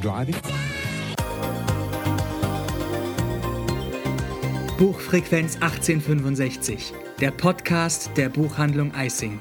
driving. 0.00 0.36
Buchfrequenz 4.78 5.56
1865, 5.56 6.92
der 7.20 7.32
Podcast 7.32 8.10
der 8.16 8.28
Buchhandlung 8.28 8.94
Eissing. 8.94 9.40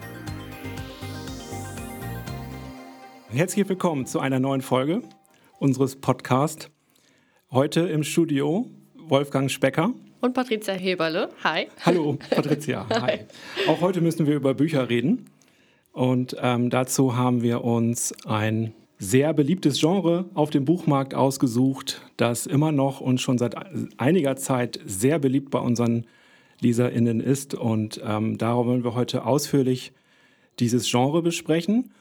Herzlich 3.29 3.69
willkommen 3.69 4.07
zu 4.07 4.19
einer 4.19 4.39
neuen 4.39 4.61
Folge 4.61 5.03
unseres 5.59 5.95
Podcasts. 5.95 6.69
Heute 7.51 7.81
im 7.81 8.03
Studio 8.03 8.65
Wolfgang 8.95 9.51
Specker. 9.51 9.93
Und 10.21 10.33
Patricia 10.33 10.73
Heberle. 10.73 11.29
Hi. 11.43 11.67
Hallo, 11.85 12.17
Patricia. 12.31 12.87
Hi. 13.01 13.19
Auch 13.67 13.81
heute 13.81 14.01
müssen 14.01 14.25
wir 14.25 14.35
über 14.35 14.55
Bücher 14.55 14.89
reden. 14.89 15.29
Und 15.91 16.35
ähm, 16.41 16.71
dazu 16.71 17.15
haben 17.15 17.43
wir 17.43 17.63
uns 17.63 18.13
ein 18.25 18.73
sehr 18.99 19.33
beliebtes 19.33 19.79
Genre 19.79 20.25
auf 20.33 20.49
dem 20.49 20.65
Buchmarkt 20.65 21.13
ausgesucht, 21.13 22.01
das 22.17 22.45
immer 22.45 22.71
noch 22.71 22.99
und 22.99 23.21
schon 23.21 23.37
seit 23.37 23.55
einiger 23.99 24.35
Zeit 24.35 24.79
sehr 24.85 25.19
beliebt 25.19 25.51
bei 25.51 25.59
unseren 25.59 26.05
LeserInnen 26.61 27.19
ist. 27.19 27.53
Und 27.53 28.01
ähm, 28.03 28.37
darum 28.37 28.67
wollen 28.67 28.83
wir 28.83 28.95
heute 28.95 29.25
ausführlich 29.25 29.93
dieses 30.59 30.89
Genre 30.89 31.21
besprechen 31.21 31.91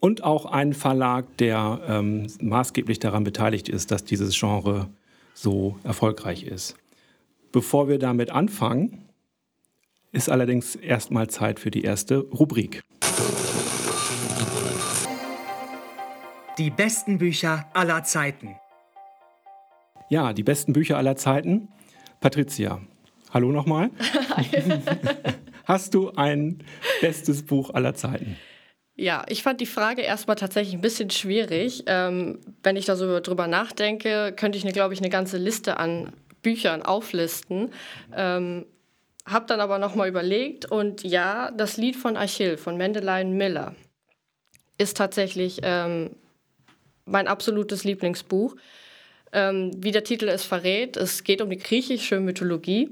und 0.00 0.24
auch 0.24 0.46
einen 0.46 0.72
Verlag, 0.72 1.36
der 1.36 1.80
ähm, 1.86 2.28
maßgeblich 2.40 2.98
daran 2.98 3.24
beteiligt 3.24 3.68
ist, 3.68 3.90
dass 3.90 4.04
dieses 4.04 4.38
Genre 4.38 4.88
so 5.34 5.76
erfolgreich 5.84 6.44
ist. 6.44 6.76
Bevor 7.52 7.88
wir 7.88 7.98
damit 7.98 8.30
anfangen, 8.30 9.04
ist 10.12 10.30
allerdings 10.30 10.74
erstmal 10.74 11.28
Zeit 11.28 11.60
für 11.60 11.70
die 11.70 11.82
erste 11.82 12.18
Rubrik. 12.18 12.80
Die 16.58 16.70
besten 16.70 17.18
Bücher 17.18 17.70
aller 17.72 18.02
Zeiten. 18.02 18.56
Ja, 20.10 20.32
die 20.32 20.42
besten 20.42 20.72
Bücher 20.72 20.96
aller 20.96 21.14
Zeiten. 21.14 21.68
Patricia, 22.20 22.80
hallo 23.32 23.52
nochmal. 23.52 23.90
Hast 25.64 25.94
du 25.94 26.10
ein 26.16 26.64
bestes 27.00 27.46
Buch 27.46 27.70
aller 27.70 27.94
Zeiten? 27.94 28.36
Ja, 28.96 29.24
ich 29.28 29.44
fand 29.44 29.60
die 29.60 29.66
Frage 29.66 30.02
erstmal 30.02 30.34
tatsächlich 30.34 30.74
ein 30.74 30.80
bisschen 30.80 31.10
schwierig. 31.10 31.84
Ähm, 31.86 32.40
wenn 32.64 32.74
ich 32.74 32.86
da 32.86 32.96
so 32.96 33.20
drüber 33.20 33.46
nachdenke, 33.46 34.32
könnte 34.34 34.58
ich, 34.58 34.66
glaube 34.72 34.94
ich, 34.94 35.00
eine 35.00 35.10
ganze 35.10 35.36
Liste 35.36 35.76
an 35.76 36.12
Büchern 36.42 36.82
auflisten. 36.82 37.70
Ähm, 38.12 38.66
hab 39.24 39.46
dann 39.46 39.60
aber 39.60 39.78
nochmal 39.78 40.08
überlegt 40.08 40.64
und 40.64 41.04
ja, 41.04 41.52
das 41.52 41.76
Lied 41.76 41.94
von 41.94 42.16
Achill 42.16 42.56
von 42.56 42.76
Mendelein 42.76 43.36
Miller 43.36 43.76
ist 44.76 44.96
tatsächlich 44.96 45.60
ähm, 45.62 46.16
mein 47.08 47.28
absolutes 47.28 47.84
Lieblingsbuch. 47.84 48.56
Ähm, 49.32 49.72
wie 49.76 49.92
der 49.92 50.04
Titel 50.04 50.28
es 50.28 50.44
verrät, 50.44 50.96
es 50.96 51.24
geht 51.24 51.42
um 51.42 51.50
die 51.50 51.58
griechische 51.58 52.20
Mythologie. 52.20 52.90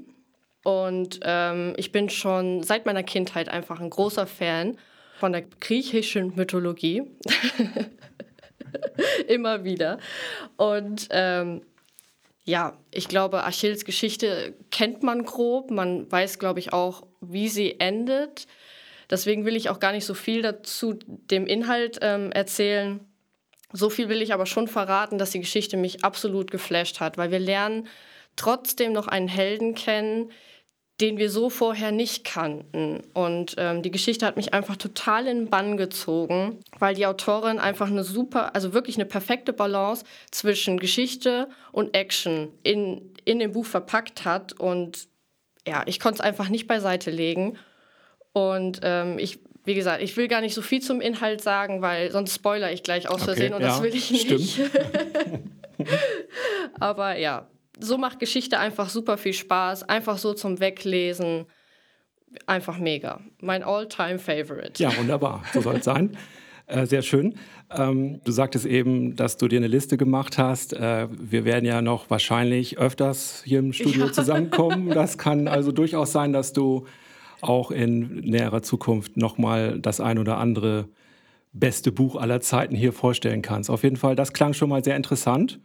Und 0.63 1.19
ähm, 1.23 1.73
ich 1.77 1.91
bin 1.91 2.09
schon 2.09 2.61
seit 2.63 2.85
meiner 2.85 3.03
Kindheit 3.03 3.49
einfach 3.49 3.79
ein 3.79 3.89
großer 3.89 4.27
Fan 4.27 4.77
von 5.17 5.31
der 5.31 5.43
griechischen 5.43 6.35
Mythologie. 6.35 7.03
Immer 9.27 9.63
wieder. 9.63 9.97
Und 10.57 11.07
ähm, 11.11 11.61
ja, 12.43 12.77
ich 12.91 13.07
glaube, 13.07 13.43
Achilles 13.43 13.85
Geschichte 13.85 14.53
kennt 14.71 15.03
man 15.03 15.23
grob. 15.23 15.71
Man 15.71 16.11
weiß, 16.11 16.39
glaube 16.39 16.59
ich, 16.59 16.73
auch, 16.73 17.05
wie 17.21 17.49
sie 17.49 17.79
endet. 17.79 18.47
Deswegen 19.09 19.45
will 19.45 19.55
ich 19.55 19.69
auch 19.69 19.79
gar 19.79 19.91
nicht 19.91 20.05
so 20.05 20.13
viel 20.13 20.41
dazu 20.41 20.93
dem 21.07 21.47
Inhalt 21.47 21.99
ähm, 22.01 22.31
erzählen. 22.31 22.99
So 23.73 23.89
viel 23.89 24.09
will 24.09 24.21
ich 24.21 24.33
aber 24.33 24.45
schon 24.45 24.67
verraten, 24.67 25.17
dass 25.17 25.31
die 25.31 25.41
Geschichte 25.41 25.77
mich 25.77 26.03
absolut 26.03 26.51
geflasht 26.51 26.99
hat, 26.99 27.17
weil 27.17 27.31
wir 27.31 27.39
lernen 27.39 27.87
trotzdem 28.35 28.93
noch 28.93 29.07
einen 29.07 29.27
Helden 29.27 29.75
kennen, 29.75 30.31
den 31.01 31.17
wir 31.17 31.29
so 31.29 31.49
vorher 31.49 31.91
nicht 31.91 32.23
kannten. 32.23 33.01
Und 33.13 33.55
ähm, 33.57 33.83
die 33.83 33.91
Geschichte 33.91 34.25
hat 34.25 34.35
mich 34.35 34.53
einfach 34.53 34.77
total 34.77 35.27
in 35.27 35.37
den 35.37 35.49
Bann 35.49 35.77
gezogen, 35.77 36.59
weil 36.79 36.95
die 36.95 37.05
Autorin 37.05 37.59
einfach 37.59 37.87
eine 37.87 38.03
super, 38.03 38.55
also 38.55 38.73
wirklich 38.73 38.95
eine 38.95 39.05
perfekte 39.05 39.53
Balance 39.53 40.05
zwischen 40.31 40.79
Geschichte 40.79 41.49
und 41.71 41.95
Action 41.95 42.51
in, 42.63 43.13
in 43.25 43.39
dem 43.39 43.51
Buch 43.51 43.65
verpackt 43.65 44.25
hat. 44.25 44.53
Und 44.53 45.07
ja, 45.67 45.83
ich 45.85 45.99
konnte 45.99 46.15
es 46.15 46.21
einfach 46.21 46.49
nicht 46.49 46.67
beiseite 46.67 47.11
legen. 47.11 47.59
Und 48.33 48.79
ähm, 48.81 49.19
ich, 49.19 49.39
wie 49.67 49.75
gesagt, 49.75 50.01
ich 50.01 50.15
will 50.15 50.29
gar 50.29 50.39
nicht 50.39 50.53
so 50.53 50.61
viel 50.61 50.81
zum 50.81 51.01
Inhalt 51.01 51.41
sagen, 51.41 51.81
weil 51.81 52.09
sonst 52.09 52.33
spoiler 52.33 52.71
ich 52.71 52.83
gleich 52.83 53.09
aus 53.09 53.23
Versehen 53.23 53.53
okay, 53.53 53.55
und 53.55 53.69
das 53.69 53.83
will 53.83 53.93
ich 53.93 54.11
nicht. 54.11 54.61
Aber 56.79 57.17
ja, 57.17 57.49
so 57.77 57.97
macht 57.97 58.19
Geschichte 58.19 58.59
einfach 58.59 58.87
super 58.87 59.17
viel 59.17 59.33
Spaß, 59.33 59.83
einfach 59.83 60.19
so 60.19 60.33
zum 60.33 60.61
Weglesen. 60.61 61.47
Einfach 62.45 62.77
mega. 62.77 63.19
Mein 63.41 63.61
All-Time-Favorite. 63.61 64.81
Ja, 64.81 64.95
wunderbar. 64.97 65.43
So 65.53 65.59
soll 65.59 65.75
es 65.75 65.85
sein. 65.85 66.17
Äh, 66.69 66.85
sehr 66.85 67.01
schön. 67.01 67.35
Ähm, 67.71 68.19
du 68.25 68.33
sagtest 68.33 68.65
eben, 68.65 69.15
dass 69.15 69.37
du 69.37 69.47
dir 69.47 69.55
eine 69.55 69.67
Liste 69.67 69.95
gemacht 69.95 70.37
hast. 70.37 70.73
Äh, 70.73 71.07
wir 71.09 71.45
werden 71.45 71.63
ja 71.63 71.81
noch 71.81 72.09
wahrscheinlich 72.09 72.77
öfters 72.77 73.41
hier 73.45 73.59
im 73.59 73.71
Studio 73.71 74.07
ja. 74.07 74.11
zusammenkommen. 74.11 74.89
Das 74.89 75.17
kann 75.17 75.47
also 75.47 75.71
durchaus 75.71 76.11
sein, 76.11 76.33
dass 76.33 76.51
du 76.51 76.85
auch 77.41 77.71
in 77.71 78.19
näherer 78.21 78.61
Zukunft 78.61 79.17
nochmal 79.17 79.79
das 79.79 79.99
ein 79.99 80.17
oder 80.17 80.37
andere 80.37 80.89
beste 81.53 81.91
Buch 81.91 82.15
aller 82.15 82.41
Zeiten 82.41 82.75
hier 82.75 82.93
vorstellen 82.93 83.41
kannst. 83.41 83.69
Auf 83.69 83.83
jeden 83.83 83.97
Fall, 83.97 84.15
das 84.15 84.33
klang 84.33 84.53
schon 84.53 84.69
mal 84.69 84.83
sehr 84.83 84.95
interessant. 84.95 85.59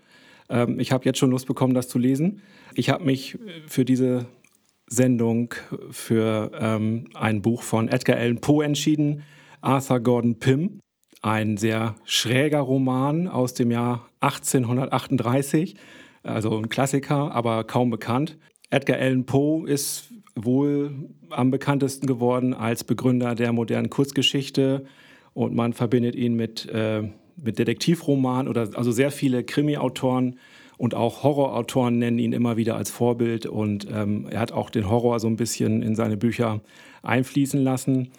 Ähm, 0.48 0.78
ich 0.80 0.92
habe 0.92 1.04
jetzt 1.04 1.18
schon 1.18 1.30
Lust 1.30 1.46
bekommen, 1.46 1.74
das 1.74 1.88
zu 1.88 1.98
lesen. 1.98 2.42
Ich 2.74 2.90
habe 2.90 3.04
mich 3.04 3.38
für 3.66 3.84
diese 3.84 4.26
Sendung 4.86 5.54
für 5.90 6.50
ähm, 6.58 7.08
ein 7.14 7.42
Buch 7.42 7.62
von 7.62 7.88
Edgar 7.88 8.16
Allan 8.16 8.40
Poe 8.40 8.64
entschieden, 8.64 9.22
Arthur 9.60 10.00
Gordon 10.00 10.38
Pym. 10.38 10.80
Ein 11.22 11.56
sehr 11.56 11.94
schräger 12.04 12.60
Roman 12.60 13.28
aus 13.28 13.54
dem 13.54 13.70
Jahr 13.70 14.08
1838, 14.20 15.76
also 16.24 16.58
ein 16.58 16.68
Klassiker, 16.68 17.32
aber 17.32 17.64
kaum 17.64 17.90
bekannt. 17.90 18.38
Edgar 18.70 18.98
Allan 18.98 19.24
Poe 19.24 19.68
ist 19.68 20.10
wohl 20.34 21.08
am 21.30 21.50
bekanntesten 21.50 22.06
geworden 22.06 22.54
als 22.54 22.84
Begründer 22.84 23.34
der 23.34 23.52
modernen 23.52 23.90
Kurzgeschichte 23.90 24.84
und 25.34 25.54
man 25.54 25.72
verbindet 25.72 26.14
ihn 26.14 26.34
mit 26.34 26.68
äh, 26.68 27.08
mit 27.36 27.58
Detektivroman 27.58 28.48
oder 28.48 28.68
also 28.74 28.92
sehr 28.92 29.10
viele 29.10 29.44
Krimi-Autoren 29.44 30.38
und 30.78 30.94
auch 30.94 31.22
Horrorautoren 31.22 31.98
nennen 31.98 32.18
ihn 32.18 32.32
immer 32.32 32.56
wieder 32.56 32.76
als 32.76 32.90
Vorbild 32.90 33.46
und 33.46 33.86
ähm, 33.92 34.26
er 34.30 34.40
hat 34.40 34.52
auch 34.52 34.70
den 34.70 34.88
Horror 34.88 35.20
so 35.20 35.28
ein 35.28 35.36
bisschen 35.36 35.82
in 35.82 35.94
seine 35.94 36.16
Bücher 36.16 36.60
einfließen 37.02 37.62
lassen. 37.62 38.10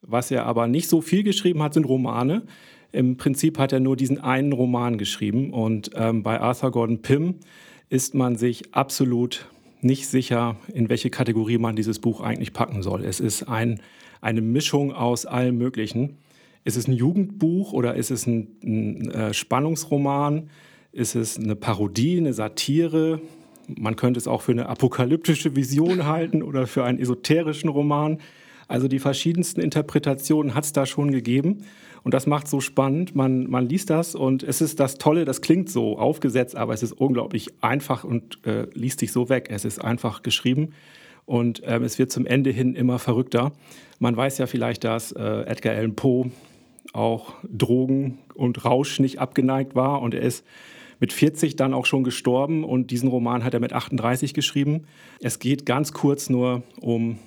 Was 0.00 0.30
er 0.30 0.46
aber 0.46 0.66
nicht 0.66 0.88
so 0.88 1.00
viel 1.00 1.22
geschrieben 1.22 1.62
hat, 1.62 1.74
sind 1.74 1.84
Romane. 1.84 2.42
Im 2.90 3.16
Prinzip 3.16 3.58
hat 3.58 3.72
er 3.72 3.80
nur 3.80 3.96
diesen 3.96 4.18
einen 4.18 4.52
Roman 4.52 4.98
geschrieben 4.98 5.52
und 5.52 5.90
ähm, 5.94 6.22
bei 6.22 6.40
Arthur 6.40 6.72
Gordon 6.72 7.02
Pym 7.02 7.36
ist 7.88 8.14
man 8.14 8.36
sich 8.36 8.74
absolut 8.74 9.48
nicht 9.84 10.08
sicher, 10.08 10.56
in 10.72 10.88
welche 10.88 11.10
Kategorie 11.10 11.58
man 11.58 11.76
dieses 11.76 11.98
Buch 11.98 12.20
eigentlich 12.20 12.52
packen 12.52 12.82
soll. 12.82 13.04
Es 13.04 13.20
ist 13.20 13.44
ein, 13.44 13.80
eine 14.20 14.40
Mischung 14.40 14.92
aus 14.92 15.26
allem 15.26 15.58
Möglichen. 15.58 16.18
Ist 16.64 16.76
es 16.76 16.86
ein 16.86 16.92
Jugendbuch 16.92 17.72
oder 17.72 17.94
ist 17.94 18.10
es 18.10 18.26
ein, 18.26 18.48
ein 18.62 19.10
äh, 19.10 19.34
Spannungsroman? 19.34 20.50
Ist 20.92 21.16
es 21.16 21.38
eine 21.38 21.56
Parodie, 21.56 22.18
eine 22.18 22.32
Satire? 22.32 23.20
Man 23.66 23.96
könnte 23.96 24.18
es 24.18 24.28
auch 24.28 24.42
für 24.42 24.52
eine 24.52 24.68
apokalyptische 24.68 25.56
Vision 25.56 26.06
halten 26.06 26.42
oder 26.42 26.66
für 26.66 26.84
einen 26.84 26.98
esoterischen 26.98 27.68
Roman. 27.68 28.18
Also 28.68 28.88
die 28.88 29.00
verschiedensten 29.00 29.60
Interpretationen 29.60 30.54
hat 30.54 30.64
es 30.64 30.72
da 30.72 30.86
schon 30.86 31.10
gegeben. 31.10 31.64
Und 32.04 32.14
das 32.14 32.26
macht 32.26 32.48
so 32.48 32.60
spannend. 32.60 33.14
Man, 33.14 33.48
man 33.48 33.66
liest 33.66 33.90
das 33.90 34.14
und 34.14 34.42
es 34.42 34.60
ist 34.60 34.80
das 34.80 34.98
Tolle, 34.98 35.24
das 35.24 35.40
klingt 35.40 35.70
so 35.70 35.98
aufgesetzt, 35.98 36.56
aber 36.56 36.74
es 36.74 36.82
ist 36.82 36.92
unglaublich 36.92 37.50
einfach 37.60 38.04
und 38.04 38.44
äh, 38.46 38.66
liest 38.74 39.00
sich 39.00 39.12
so 39.12 39.28
weg. 39.28 39.48
Es 39.50 39.64
ist 39.64 39.82
einfach 39.82 40.22
geschrieben 40.22 40.70
und 41.26 41.62
ähm, 41.64 41.84
es 41.84 41.98
wird 41.98 42.10
zum 42.10 42.26
Ende 42.26 42.50
hin 42.50 42.74
immer 42.74 42.98
verrückter. 42.98 43.52
Man 44.00 44.16
weiß 44.16 44.38
ja 44.38 44.46
vielleicht, 44.46 44.84
dass 44.84 45.12
äh, 45.12 45.42
Edgar 45.42 45.74
Allan 45.74 45.94
Poe 45.94 46.30
auch 46.92 47.34
Drogen 47.44 48.18
und 48.34 48.64
Rausch 48.64 48.98
nicht 48.98 49.20
abgeneigt 49.20 49.74
war 49.74 50.02
und 50.02 50.14
er 50.14 50.22
ist 50.22 50.44
mit 50.98 51.12
40 51.12 51.56
dann 51.56 51.74
auch 51.74 51.86
schon 51.86 52.04
gestorben 52.04 52.64
und 52.64 52.90
diesen 52.90 53.08
Roman 53.08 53.44
hat 53.44 53.54
er 53.54 53.60
mit 53.60 53.72
38 53.72 54.34
geschrieben. 54.34 54.84
Es 55.20 55.38
geht 55.38 55.66
ganz 55.66 55.92
kurz 55.92 56.30
nur 56.30 56.62
um 56.80 57.18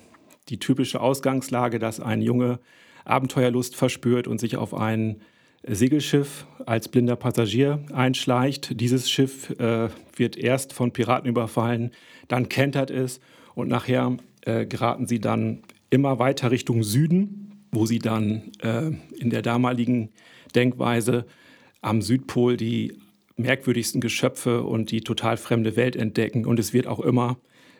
die 0.48 0.58
typische 0.58 1.00
Ausgangslage, 1.00 1.78
dass 1.78 2.00
ein 2.00 2.22
Junge 2.22 2.58
Abenteuerlust 3.06 3.76
verspürt 3.76 4.28
und 4.28 4.40
sich 4.40 4.56
auf 4.56 4.74
ein 4.74 5.20
Segelschiff 5.66 6.46
als 6.64 6.88
blinder 6.88 7.16
Passagier 7.16 7.80
einschleicht. 7.92 8.80
Dieses 8.80 9.10
Schiff 9.10 9.50
äh, 9.58 9.88
wird 10.14 10.36
erst 10.36 10.72
von 10.72 10.92
Piraten 10.92 11.28
überfallen, 11.28 11.90
dann 12.28 12.48
kentert 12.48 12.90
es 12.90 13.20
und 13.54 13.68
nachher 13.68 14.16
äh, 14.42 14.66
geraten 14.66 15.06
sie 15.06 15.20
dann 15.20 15.62
immer 15.90 16.18
weiter 16.18 16.50
Richtung 16.50 16.82
Süden 16.82 17.46
wo 17.76 17.86
sie 17.86 17.98
dann 17.98 18.52
äh, 18.62 18.90
in 19.18 19.30
der 19.30 19.42
damaligen 19.42 20.10
Denkweise 20.54 21.26
am 21.82 22.02
Südpol 22.02 22.56
die 22.56 22.94
merkwürdigsten 23.36 24.00
Geschöpfe 24.00 24.62
und 24.62 24.90
die 24.90 25.02
total 25.02 25.36
fremde 25.36 25.76
Welt 25.76 25.94
entdecken. 25.94 26.46
Und 26.46 26.58
es 26.58 26.72
wird 26.72 26.86
auch 26.86 27.00
immer, 27.00 27.38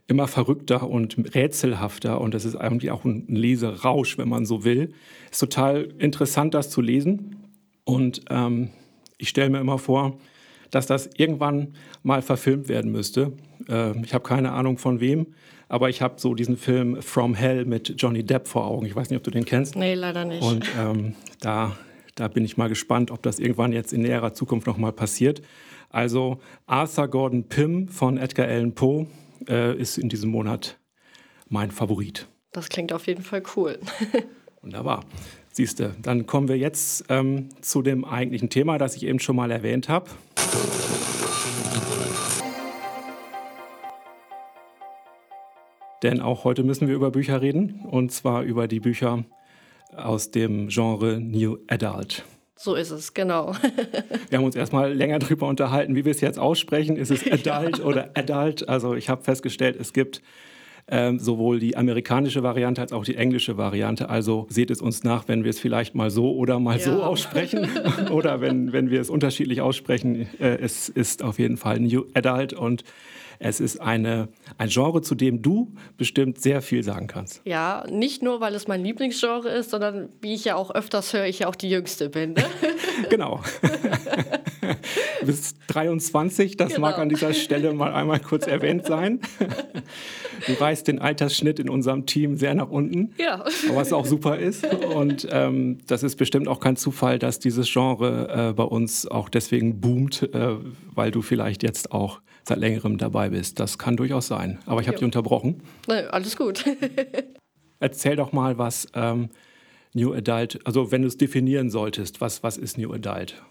immer 0.08 0.28
verrückter 0.28 0.88
und 0.88 1.34
rätselhafter. 1.34 2.20
Und 2.20 2.34
es 2.34 2.44
ist 2.44 2.56
eigentlich 2.56 2.90
auch 2.90 3.04
ein 3.04 3.26
Leserausch, 3.28 4.18
wenn 4.18 4.28
man 4.28 4.46
so 4.46 4.64
will. 4.64 4.92
Es 5.26 5.36
ist 5.36 5.40
total 5.40 5.88
interessant, 5.98 6.54
das 6.54 6.70
zu 6.70 6.80
lesen. 6.80 7.36
Und 7.84 8.22
ähm, 8.30 8.70
ich 9.18 9.28
stelle 9.28 9.50
mir 9.50 9.60
immer 9.60 9.78
vor, 9.78 10.18
dass 10.70 10.86
das 10.86 11.10
irgendwann 11.16 11.74
mal 12.02 12.22
verfilmt 12.22 12.68
werden 12.68 12.92
müsste. 12.92 13.32
Äh, 13.68 14.00
ich 14.02 14.14
habe 14.14 14.24
keine 14.24 14.52
Ahnung 14.52 14.78
von 14.78 15.00
wem, 15.00 15.28
aber 15.68 15.88
ich 15.88 16.02
habe 16.02 16.14
so 16.18 16.34
diesen 16.34 16.56
Film 16.56 17.02
From 17.02 17.34
Hell 17.34 17.64
mit 17.64 17.94
Johnny 17.98 18.22
Depp 18.22 18.46
vor 18.46 18.66
Augen. 18.66 18.86
Ich 18.86 18.94
weiß 18.94 19.10
nicht, 19.10 19.16
ob 19.16 19.24
du 19.24 19.30
den 19.30 19.44
kennst. 19.44 19.76
Nee, 19.76 19.94
leider 19.94 20.24
nicht. 20.24 20.42
Und 20.42 20.66
ähm, 20.78 21.14
da, 21.40 21.76
da 22.14 22.28
bin 22.28 22.44
ich 22.44 22.56
mal 22.56 22.68
gespannt, 22.68 23.10
ob 23.10 23.22
das 23.22 23.38
irgendwann 23.38 23.72
jetzt 23.72 23.92
in 23.92 24.02
näherer 24.02 24.34
Zukunft 24.34 24.66
noch 24.66 24.76
mal 24.76 24.92
passiert. 24.92 25.42
Also 25.90 26.40
Arthur 26.66 27.08
Gordon 27.08 27.44
Pym 27.44 27.88
von 27.88 28.18
Edgar 28.18 28.48
Allan 28.48 28.74
Poe 28.74 29.06
äh, 29.48 29.76
ist 29.76 29.98
in 29.98 30.08
diesem 30.08 30.30
Monat 30.30 30.78
mein 31.48 31.70
Favorit. 31.70 32.26
Das 32.52 32.68
klingt 32.68 32.92
auf 32.92 33.06
jeden 33.06 33.22
Fall 33.22 33.42
cool. 33.56 33.78
Wunderbar. 34.62 35.04
Siehst 35.52 35.80
du, 35.80 35.94
dann 36.02 36.26
kommen 36.26 36.48
wir 36.48 36.58
jetzt 36.58 37.04
ähm, 37.08 37.48
zu 37.60 37.82
dem 37.82 38.04
eigentlichen 38.04 38.50
Thema, 38.50 38.78
das 38.78 38.96
ich 38.96 39.04
eben 39.04 39.20
schon 39.20 39.36
mal 39.36 39.50
erwähnt 39.50 39.88
habe. 39.88 40.10
Denn 46.02 46.20
auch 46.20 46.44
heute 46.44 46.62
müssen 46.62 46.88
wir 46.88 46.94
über 46.94 47.10
Bücher 47.10 47.40
reden, 47.40 47.80
und 47.90 48.12
zwar 48.12 48.42
über 48.42 48.68
die 48.68 48.80
Bücher 48.80 49.24
aus 49.94 50.30
dem 50.30 50.68
Genre 50.68 51.20
New 51.20 51.58
Adult. 51.68 52.24
So 52.58 52.74
ist 52.74 52.90
es, 52.90 53.12
genau. 53.12 53.54
wir 54.30 54.38
haben 54.38 54.44
uns 54.44 54.56
erstmal 54.56 54.92
länger 54.92 55.18
darüber 55.18 55.46
unterhalten, 55.46 55.94
wie 55.94 56.06
wir 56.06 56.12
es 56.12 56.22
jetzt 56.22 56.38
aussprechen. 56.38 56.96
Ist 56.96 57.10
es 57.10 57.24
Adult 57.30 57.78
ja. 57.78 57.84
oder 57.84 58.10
Adult? 58.14 58.68
Also 58.68 58.94
ich 58.94 59.10
habe 59.10 59.22
festgestellt, 59.22 59.76
es 59.78 59.92
gibt 59.92 60.22
ähm, 60.88 61.18
sowohl 61.18 61.58
die 61.58 61.76
amerikanische 61.76 62.42
Variante 62.42 62.80
als 62.80 62.92
auch 62.92 63.04
die 63.04 63.16
englische 63.16 63.58
Variante. 63.58 64.08
Also 64.08 64.46
seht 64.48 64.70
es 64.70 64.80
uns 64.80 65.04
nach, 65.04 65.28
wenn 65.28 65.44
wir 65.44 65.50
es 65.50 65.58
vielleicht 65.58 65.94
mal 65.94 66.10
so 66.10 66.34
oder 66.34 66.58
mal 66.58 66.78
ja. 66.78 66.84
so 66.84 67.02
aussprechen 67.02 67.68
oder 68.10 68.40
wenn, 68.40 68.72
wenn 68.72 68.88
wir 68.88 69.02
es 69.02 69.10
unterschiedlich 69.10 69.60
aussprechen. 69.60 70.26
Äh, 70.38 70.58
es 70.60 70.88
ist 70.88 71.22
auf 71.22 71.38
jeden 71.38 71.58
Fall 71.58 71.80
New 71.80 72.04
Adult 72.14 72.54
und 72.54 72.84
es 73.38 73.60
ist 73.60 73.80
eine, 73.80 74.28
ein 74.58 74.68
Genre, 74.68 75.02
zu 75.02 75.14
dem 75.14 75.42
du 75.42 75.72
bestimmt 75.96 76.40
sehr 76.40 76.62
viel 76.62 76.82
sagen 76.82 77.06
kannst. 77.06 77.42
Ja, 77.44 77.84
nicht 77.90 78.22
nur, 78.22 78.40
weil 78.40 78.54
es 78.54 78.68
mein 78.68 78.82
Lieblingsgenre 78.82 79.48
ist, 79.50 79.70
sondern 79.70 80.08
wie 80.20 80.34
ich 80.34 80.44
ja 80.44 80.56
auch 80.56 80.70
öfters 80.70 81.12
höre, 81.12 81.26
ich 81.26 81.40
ja 81.40 81.48
auch 81.48 81.56
die 81.56 81.70
Jüngste 81.70 82.08
bin. 82.08 82.34
Ne? 82.34 82.44
genau. 83.10 83.40
du 85.20 85.26
bist 85.26 85.56
23, 85.68 86.56
das 86.56 86.74
genau. 86.74 86.80
mag 86.80 86.98
an 86.98 87.08
dieser 87.08 87.34
Stelle 87.34 87.72
mal 87.72 87.92
einmal 87.92 88.20
kurz 88.20 88.46
erwähnt 88.46 88.86
sein. 88.86 89.20
Du 90.46 90.52
reißt 90.52 90.88
den 90.88 90.98
Altersschnitt 90.98 91.58
in 91.58 91.68
unserem 91.68 92.06
Team 92.06 92.36
sehr 92.36 92.54
nach 92.54 92.68
unten, 92.68 93.14
ja. 93.18 93.44
was 93.72 93.92
auch 93.92 94.06
super 94.06 94.38
ist. 94.38 94.66
Und 94.66 95.26
ähm, 95.30 95.78
das 95.86 96.02
ist 96.02 96.16
bestimmt 96.16 96.48
auch 96.48 96.60
kein 96.60 96.76
Zufall, 96.76 97.18
dass 97.18 97.38
dieses 97.38 97.72
Genre 97.72 98.50
äh, 98.50 98.52
bei 98.52 98.64
uns 98.64 99.06
auch 99.06 99.28
deswegen 99.28 99.80
boomt, 99.80 100.22
äh, 100.34 100.56
weil 100.94 101.10
du 101.10 101.22
vielleicht 101.22 101.62
jetzt 101.62 101.92
auch 101.92 102.20
seit 102.46 102.58
längerem 102.58 102.98
dabei 102.98 103.30
bist. 103.30 103.58
Das 103.60 103.78
kann 103.78 103.96
durchaus 103.96 104.26
sein. 104.26 104.58
Aber 104.66 104.80
ich 104.80 104.88
habe 104.88 104.96
dich 104.96 105.04
unterbrochen. 105.04 105.62
Nee, 105.88 106.02
alles 106.02 106.36
gut. 106.36 106.64
Erzähl 107.80 108.16
doch 108.16 108.32
mal, 108.32 108.58
was 108.58 108.88
ähm, 108.94 109.30
New 109.92 110.12
Adult, 110.14 110.60
also 110.64 110.92
wenn 110.92 111.02
du 111.02 111.08
es 111.08 111.16
definieren 111.16 111.70
solltest, 111.70 112.20
was, 112.20 112.42
was 112.42 112.56
ist 112.56 112.78
New 112.78 112.92
Adult? 112.92 113.42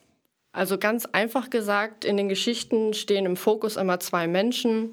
Also 0.52 0.78
ganz 0.78 1.06
einfach 1.06 1.50
gesagt, 1.50 2.06
in 2.06 2.18
den 2.18 2.30
Geschichten 2.30 2.94
stehen 2.94 3.26
im 3.26 3.36
Fokus 3.36 3.76
immer 3.76 4.00
zwei 4.00 4.28
Menschen, 4.28 4.92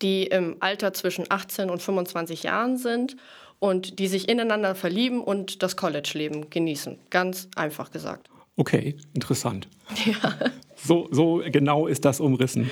die 0.00 0.24
im 0.24 0.56
Alter 0.60 0.94
zwischen 0.94 1.26
18 1.28 1.68
und 1.68 1.82
25 1.82 2.44
Jahren 2.44 2.78
sind 2.78 3.16
und 3.58 3.98
die 3.98 4.08
sich 4.08 4.28
ineinander 4.28 4.74
verlieben 4.74 5.20
und 5.20 5.62
das 5.62 5.76
College-Leben 5.76 6.48
genießen. 6.48 6.98
Ganz 7.10 7.48
einfach 7.54 7.90
gesagt. 7.90 8.30
Okay, 8.56 8.96
interessant. 9.14 9.68
Ja. 10.04 10.34
So, 10.82 11.08
so 11.10 11.42
genau 11.44 11.86
ist 11.86 12.04
das 12.04 12.20
umrissen. 12.20 12.70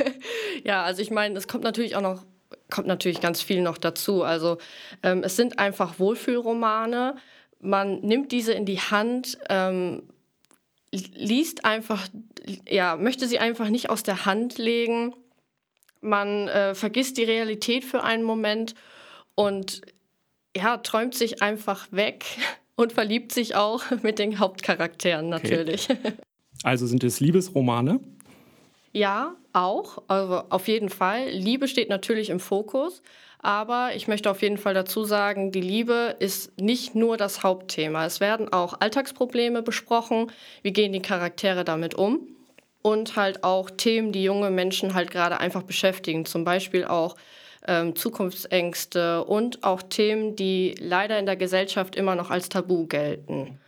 ja, 0.64 0.82
also 0.82 1.02
ich 1.02 1.10
meine, 1.10 1.36
es 1.36 1.48
kommt 1.48 1.64
natürlich 1.64 1.96
auch 1.96 2.02
noch, 2.02 2.24
kommt 2.70 2.86
natürlich 2.86 3.20
ganz 3.20 3.42
viel 3.42 3.62
noch 3.62 3.78
dazu. 3.78 4.22
Also 4.22 4.58
ähm, 5.02 5.22
es 5.24 5.36
sind 5.36 5.58
einfach 5.58 5.98
Wohlfühlromane. 5.98 7.16
Man 7.60 8.00
nimmt 8.00 8.32
diese 8.32 8.52
in 8.52 8.66
die 8.66 8.80
Hand, 8.80 9.38
ähm, 9.48 10.02
liest 10.90 11.64
einfach, 11.64 12.06
ja, 12.68 12.96
möchte 12.96 13.26
sie 13.26 13.38
einfach 13.38 13.68
nicht 13.68 13.90
aus 13.90 14.02
der 14.02 14.26
Hand 14.26 14.58
legen. 14.58 15.14
Man 16.00 16.48
äh, 16.48 16.74
vergisst 16.74 17.16
die 17.16 17.24
Realität 17.24 17.84
für 17.84 18.02
einen 18.02 18.24
Moment 18.24 18.74
und 19.34 19.82
ja, 20.56 20.76
träumt 20.76 21.14
sich 21.14 21.42
einfach 21.42 21.88
weg 21.90 22.24
und 22.76 22.92
verliebt 22.92 23.32
sich 23.32 23.54
auch 23.54 23.82
mit 24.02 24.18
den 24.18 24.38
Hauptcharakteren 24.38 25.28
natürlich. 25.28 25.88
Okay. 25.90 26.12
Also 26.62 26.86
sind 26.86 27.04
es 27.04 27.20
Liebesromane? 27.20 28.00
Ja, 28.92 29.34
auch. 29.52 30.02
Also 30.08 30.42
auf 30.50 30.68
jeden 30.68 30.88
Fall. 30.88 31.28
Liebe 31.30 31.68
steht 31.68 31.88
natürlich 31.88 32.30
im 32.30 32.40
Fokus. 32.40 33.02
Aber 33.44 33.90
ich 33.96 34.06
möchte 34.06 34.30
auf 34.30 34.40
jeden 34.40 34.56
Fall 34.56 34.72
dazu 34.72 35.02
sagen, 35.02 35.50
die 35.50 35.60
Liebe 35.60 36.14
ist 36.20 36.60
nicht 36.60 36.94
nur 36.94 37.16
das 37.16 37.42
Hauptthema. 37.42 38.06
Es 38.06 38.20
werden 38.20 38.52
auch 38.52 38.80
Alltagsprobleme 38.80 39.62
besprochen. 39.62 40.30
Wie 40.62 40.72
gehen 40.72 40.92
die 40.92 41.02
Charaktere 41.02 41.64
damit 41.64 41.96
um? 41.96 42.20
Und 42.82 43.16
halt 43.16 43.42
auch 43.42 43.68
Themen, 43.70 44.12
die 44.12 44.22
junge 44.22 44.50
Menschen 44.50 44.94
halt 44.94 45.10
gerade 45.10 45.40
einfach 45.40 45.62
beschäftigen. 45.64 46.24
Zum 46.24 46.44
Beispiel 46.44 46.84
auch 46.84 47.16
ähm, 47.66 47.96
Zukunftsängste 47.96 49.24
und 49.24 49.64
auch 49.64 49.82
Themen, 49.82 50.36
die 50.36 50.76
leider 50.78 51.18
in 51.18 51.26
der 51.26 51.36
Gesellschaft 51.36 51.96
immer 51.96 52.14
noch 52.14 52.30
als 52.30 52.48
Tabu 52.48 52.86
gelten. 52.86 53.58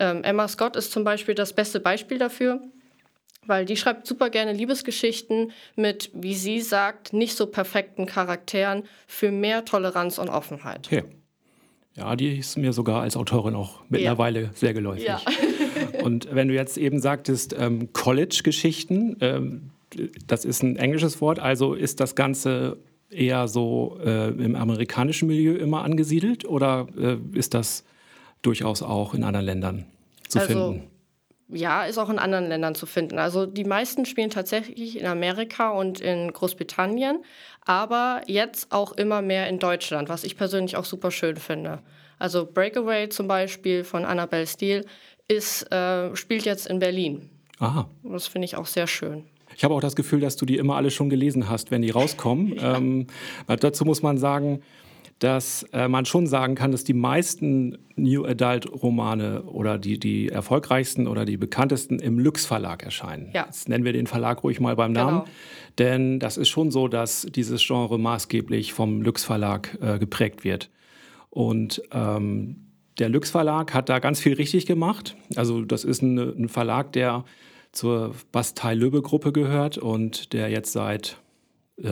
Ähm, 0.00 0.24
Emma 0.24 0.48
Scott 0.48 0.74
ist 0.74 0.90
zum 0.90 1.04
Beispiel 1.04 1.34
das 1.34 1.52
beste 1.52 1.78
Beispiel 1.78 2.18
dafür, 2.18 2.60
weil 3.46 3.66
die 3.66 3.76
schreibt 3.76 4.06
super 4.06 4.30
gerne 4.30 4.52
Liebesgeschichten 4.52 5.52
mit, 5.76 6.10
wie 6.14 6.34
sie 6.34 6.60
sagt, 6.60 7.12
nicht 7.12 7.36
so 7.36 7.46
perfekten 7.46 8.06
Charakteren 8.06 8.84
für 9.06 9.30
mehr 9.30 9.64
Toleranz 9.64 10.18
und 10.18 10.30
Offenheit. 10.30 10.86
Okay. 10.86 11.04
Ja, 11.96 12.16
die 12.16 12.38
ist 12.38 12.56
mir 12.56 12.72
sogar 12.72 13.02
als 13.02 13.16
Autorin 13.16 13.54
auch 13.54 13.82
mittlerweile 13.88 14.42
ja. 14.42 14.50
sehr 14.54 14.72
geläufig. 14.72 15.04
Ja. 15.04 15.20
und 16.02 16.28
wenn 16.34 16.48
du 16.48 16.54
jetzt 16.54 16.78
eben 16.78 17.00
sagtest, 17.00 17.54
ähm, 17.58 17.92
College-Geschichten, 17.92 19.16
ähm, 19.20 19.70
das 20.26 20.46
ist 20.46 20.62
ein 20.62 20.76
englisches 20.76 21.20
Wort, 21.20 21.40
also 21.40 21.74
ist 21.74 22.00
das 22.00 22.14
Ganze 22.14 22.78
eher 23.10 23.48
so 23.48 23.98
äh, 24.02 24.28
im 24.28 24.54
amerikanischen 24.54 25.26
Milieu 25.26 25.56
immer 25.56 25.82
angesiedelt 25.82 26.46
oder 26.46 26.86
äh, 26.96 27.16
ist 27.36 27.54
das 27.54 27.84
durchaus 28.42 28.82
auch 28.82 29.14
in 29.14 29.24
anderen 29.24 29.46
Ländern 29.46 29.86
zu 30.28 30.38
also, 30.38 30.72
finden. 30.72 30.90
Ja, 31.52 31.84
ist 31.84 31.98
auch 31.98 32.10
in 32.10 32.18
anderen 32.18 32.48
Ländern 32.48 32.74
zu 32.74 32.86
finden. 32.86 33.18
Also 33.18 33.44
die 33.44 33.64
meisten 33.64 34.06
spielen 34.06 34.30
tatsächlich 34.30 34.98
in 34.98 35.06
Amerika 35.06 35.70
und 35.70 36.00
in 36.00 36.32
Großbritannien, 36.32 37.24
aber 37.64 38.22
jetzt 38.26 38.70
auch 38.70 38.92
immer 38.92 39.20
mehr 39.20 39.48
in 39.48 39.58
Deutschland, 39.58 40.08
was 40.08 40.22
ich 40.22 40.36
persönlich 40.36 40.76
auch 40.76 40.84
super 40.84 41.10
schön 41.10 41.36
finde. 41.36 41.80
Also 42.18 42.46
Breakaway 42.46 43.08
zum 43.08 43.26
Beispiel 43.26 43.82
von 43.82 44.04
Annabelle 44.04 44.46
Steele 44.46 44.84
ist, 45.26 45.70
äh, 45.72 46.14
spielt 46.14 46.44
jetzt 46.44 46.66
in 46.66 46.78
Berlin. 46.78 47.30
Aha. 47.58 47.88
Das 48.04 48.26
finde 48.26 48.44
ich 48.44 48.56
auch 48.56 48.66
sehr 48.66 48.86
schön. 48.86 49.24
Ich 49.56 49.64
habe 49.64 49.74
auch 49.74 49.80
das 49.80 49.96
Gefühl, 49.96 50.20
dass 50.20 50.36
du 50.36 50.46
die 50.46 50.56
immer 50.56 50.76
alle 50.76 50.90
schon 50.90 51.10
gelesen 51.10 51.48
hast, 51.48 51.70
wenn 51.70 51.82
die 51.82 51.90
rauskommen. 51.90 52.54
ja. 52.56 52.76
ähm, 52.76 53.06
dazu 53.46 53.84
muss 53.84 54.02
man 54.02 54.18
sagen, 54.18 54.62
dass 55.20 55.64
äh, 55.74 55.86
man 55.86 56.06
schon 56.06 56.26
sagen 56.26 56.54
kann, 56.54 56.72
dass 56.72 56.82
die 56.82 56.94
meisten 56.94 57.78
New 57.94 58.24
Adult 58.24 58.66
Romane 58.82 59.42
oder 59.42 59.78
die, 59.78 59.98
die 59.98 60.28
erfolgreichsten 60.28 61.06
oder 61.06 61.26
die 61.26 61.36
bekanntesten 61.36 61.98
im 61.98 62.18
Lux 62.18 62.46
Verlag 62.46 62.82
erscheinen. 62.82 63.30
Ja. 63.34 63.44
Jetzt 63.44 63.68
nennen 63.68 63.84
wir 63.84 63.92
den 63.92 64.06
Verlag 64.06 64.42
ruhig 64.42 64.60
mal 64.60 64.74
beim 64.76 64.92
Namen. 64.92 65.20
Genau. 65.20 65.30
Denn 65.78 66.20
das 66.20 66.38
ist 66.38 66.48
schon 66.48 66.70
so, 66.70 66.88
dass 66.88 67.26
dieses 67.30 67.64
Genre 67.64 67.98
maßgeblich 67.98 68.72
vom 68.72 69.02
Lux 69.02 69.22
Verlag 69.22 69.78
äh, 69.82 69.98
geprägt 69.98 70.42
wird. 70.42 70.70
Und 71.28 71.82
ähm, 71.92 72.66
der 72.98 73.10
Lux 73.10 73.30
Verlag 73.30 73.74
hat 73.74 73.90
da 73.90 73.98
ganz 73.98 74.20
viel 74.20 74.34
richtig 74.34 74.64
gemacht. 74.64 75.16
Also 75.36 75.62
das 75.62 75.84
ist 75.84 76.00
ein, 76.02 76.18
ein 76.18 76.48
Verlag, 76.48 76.92
der 76.92 77.24
zur 77.72 78.14
Bastei-Löbe-Gruppe 78.32 79.32
gehört 79.32 79.76
und 79.76 80.32
der 80.32 80.48
jetzt 80.48 80.72
seit 80.72 81.18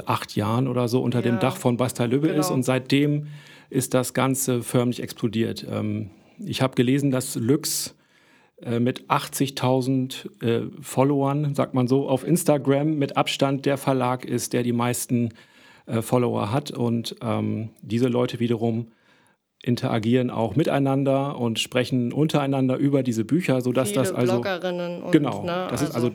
acht 0.07 0.37
Jahren 0.37 0.69
oder 0.69 0.89
so 0.89 1.01
unter 1.01 1.19
ja. 1.19 1.31
dem 1.31 1.39
Dach 1.39 1.57
von 1.57 1.77
Bastei-Löbe 1.77 2.29
genau. 2.29 2.41
ist 2.41 2.51
und 2.51 2.63
seitdem 2.63 3.29
ist 3.71 3.95
das 3.95 4.15
Ganze 4.15 4.63
förmlich 4.63 5.03
explodiert. 5.03 5.67
Ähm, 5.71 6.11
ich 6.45 6.63
habe 6.63 6.75
gelesen, 6.75 7.11
dass 7.11 7.35
Lux 7.35 7.95
äh, 8.63 8.81
mit 8.81 9.05
80.000 9.05 10.43
äh, 10.43 10.71
Followern, 10.81 11.55
sagt 11.55 11.75
man 11.75 11.87
so, 11.87 12.09
auf 12.09 12.27
Instagram 12.27 12.95
mit 12.95 13.17
Abstand 13.17 13.67
der 13.67 13.77
Verlag 13.77 14.25
ist, 14.25 14.53
der 14.53 14.63
die 14.63 14.73
meisten 14.73 15.31
äh, 15.87 16.03
Follower 16.03 16.53
hat 16.53 16.71
und 16.71 17.17
ähm, 17.23 17.71
diese 17.83 18.09
Leute 18.09 18.41
wiederum 18.41 18.89
interagieren 19.63 20.31
auch 20.31 20.55
miteinander 20.55 21.39
und 21.39 21.59
sprechen 21.59 22.13
untereinander 22.13 22.77
über 22.77 23.03
diese 23.03 23.25
Bücher, 23.25 23.61
sodass 23.61 23.89
Viele 23.91 24.03
das 24.03 24.13
also 24.13 24.41
Bloggerinnen 24.41 25.03
und, 25.03 25.11
genau, 25.11 25.45
ne, 25.45 25.67
das 25.71 25.83
ist 25.83 25.95
also 25.95 26.13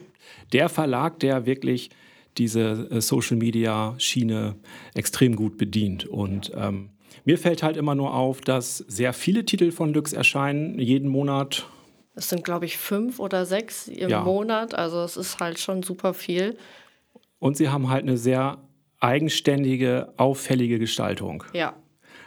der 0.54 0.70
Verlag, 0.70 1.20
der 1.20 1.46
wirklich 1.46 1.90
diese 2.38 2.88
äh, 2.92 3.02
Social 3.02 3.38
Media 3.38 3.96
Schiene 3.98 4.56
extrem 4.94 5.36
gut 5.36 5.58
bedient 5.58 6.06
und 6.06 6.52
ähm, 6.56 6.90
mir 7.26 7.38
fällt 7.38 7.64
halt 7.64 7.78
immer 7.78 7.96
nur 7.96 8.14
auf, 8.14 8.42
dass 8.42 8.78
sehr 8.78 9.14
viele 9.14 9.46
Titel 9.46 9.72
von 9.72 9.94
Lux 9.94 10.14
erscheinen, 10.14 10.78
jeden 10.80 11.10
Monat. 11.10 11.66
Es 12.16 12.30
sind, 12.30 12.44
glaube 12.44 12.66
ich, 12.66 12.78
fünf 12.78 13.20
oder 13.20 13.46
sechs 13.46 13.88
im 13.88 14.10
ja. 14.10 14.24
Monat. 14.24 14.76
Also 14.76 15.02
es 15.02 15.16
ist 15.16 15.40
halt 15.40 15.60
schon 15.60 15.84
super 15.84 16.14
viel. 16.14 16.58
Und 17.40 17.58
sie 17.58 17.70
haben 17.70 17.90
halt 17.90 18.04
eine 18.04 18.18
sehr 18.18 18.58
eigenständige, 19.00 20.14
auffällige 20.18 20.80
Gestaltung. 20.80 21.44
Ja, 21.54 21.76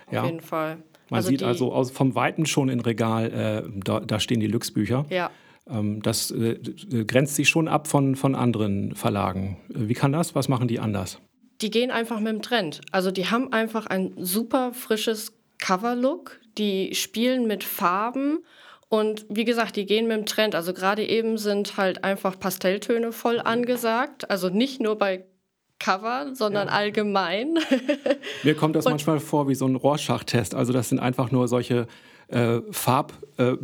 auf 0.06 0.12
ja. 0.12 0.25
jeden 0.25 0.40
Fall. 0.40 0.78
Man 1.08 1.18
also 1.18 1.28
sieht 1.28 1.42
also 1.42 1.72
aus, 1.72 1.90
vom 1.90 2.14
Weiten 2.14 2.46
schon 2.46 2.68
im 2.68 2.80
Regal, 2.80 3.32
äh, 3.32 3.80
da, 3.84 4.00
da, 4.00 4.18
stehen 4.18 4.40
die 4.40 4.48
Lux-Bücher. 4.48 5.06
Ja. 5.08 5.30
Ähm, 5.68 6.02
das 6.02 6.30
äh, 6.30 6.58
grenzt 7.06 7.35
sich 7.35 7.49
schon 7.49 7.68
ab 7.68 7.88
von, 7.88 8.16
von 8.16 8.35
anderen 8.35 8.94
Verlagen. 8.94 9.58
Wie 9.68 9.94
kann 9.94 10.12
das? 10.12 10.35
Was 10.35 10.49
machen 10.49 10.68
die 10.68 10.80
anders? 10.80 11.18
die 11.61 11.70
gehen 11.70 11.90
einfach 11.90 12.20
mit 12.20 12.32
dem 12.32 12.42
Trend. 12.42 12.80
Also 12.92 13.11
die 13.11 13.30
haben 13.30 13.52
einfach 13.52 13.87
ein 13.87 14.12
super 14.16 14.73
frisches 14.73 15.32
Cover-Look, 15.58 16.40
die 16.58 16.94
spielen 16.94 17.46
mit 17.46 17.64
Farben 17.64 18.44
und 18.88 19.26
wie 19.28 19.44
gesagt, 19.44 19.76
die 19.76 19.87
gehen 19.87 20.06
mit 20.06 20.16
dem 20.16 20.26
Trend. 20.26 20.54
Also 20.54 20.73
gerade 20.73 21.04
eben 21.04 21.38
sind 21.38 21.76
halt 21.76 22.04
einfach 22.04 22.38
Pastelltöne 22.38 23.12
voll 23.12 23.40
angesagt. 23.40 24.30
Also 24.30 24.49
nicht 24.49 24.80
nur 24.80 24.96
bei 24.96 25.25
Cover, 25.78 26.35
sondern 26.35 26.68
ja. 26.68 26.75
allgemein. 26.75 27.58
Mir 28.42 28.54
kommt 28.54 28.76
das 28.76 28.87
und 28.87 28.92
manchmal 28.92 29.20
vor 29.20 29.49
wie 29.49 29.54
so 29.54 29.66
ein 29.66 29.76
Rorschach-Test. 29.76 30.54
Also 30.54 30.73
das 30.73 30.88
sind 30.88 30.99
einfach 30.99 31.30
nur 31.30 31.49
solche 31.49 31.87
äh, 32.28 32.61
Farb... 32.70 33.12
Äh, 33.38 33.56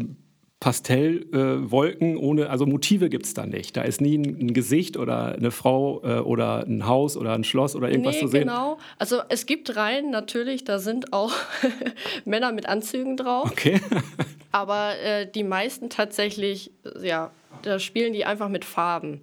Pastellwolken 0.62 2.14
äh, 2.14 2.18
ohne, 2.18 2.48
also 2.48 2.66
Motive 2.66 3.08
gibt 3.08 3.26
es 3.26 3.34
da 3.34 3.46
nicht. 3.46 3.76
Da 3.76 3.82
ist 3.82 4.00
nie 4.00 4.16
ein, 4.16 4.38
ein 4.38 4.54
Gesicht 4.54 4.96
oder 4.96 5.34
eine 5.34 5.50
Frau 5.50 6.00
äh, 6.04 6.20
oder 6.20 6.64
ein 6.64 6.86
Haus 6.86 7.16
oder 7.16 7.32
ein 7.32 7.42
Schloss 7.42 7.74
oder 7.74 7.90
irgendwas 7.90 8.14
nee, 8.14 8.20
zu 8.20 8.28
sehen. 8.28 8.42
Genau, 8.42 8.78
also 8.96 9.22
es 9.28 9.46
gibt 9.46 9.74
Reihen 9.74 10.12
natürlich, 10.12 10.62
da 10.62 10.78
sind 10.78 11.12
auch 11.12 11.32
Männer 12.24 12.52
mit 12.52 12.68
Anzügen 12.68 13.16
drauf. 13.16 13.50
Okay. 13.50 13.80
aber 14.52 14.96
äh, 15.00 15.28
die 15.28 15.42
meisten 15.42 15.90
tatsächlich, 15.90 16.70
ja, 17.02 17.32
da 17.62 17.80
spielen 17.80 18.12
die 18.12 18.24
einfach 18.24 18.48
mit 18.48 18.64
Farben. 18.64 19.20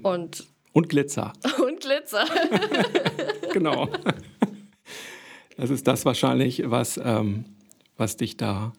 Und, 0.00 0.46
und 0.72 0.88
Glitzer. 0.88 1.32
und 1.66 1.80
Glitzer. 1.80 2.24
genau. 3.52 3.88
Das 5.56 5.70
ist 5.70 5.88
das 5.88 6.04
wahrscheinlich, 6.04 6.62
was, 6.66 7.00
ähm, 7.02 7.46
was 7.96 8.16
dich 8.16 8.36
da 8.36 8.72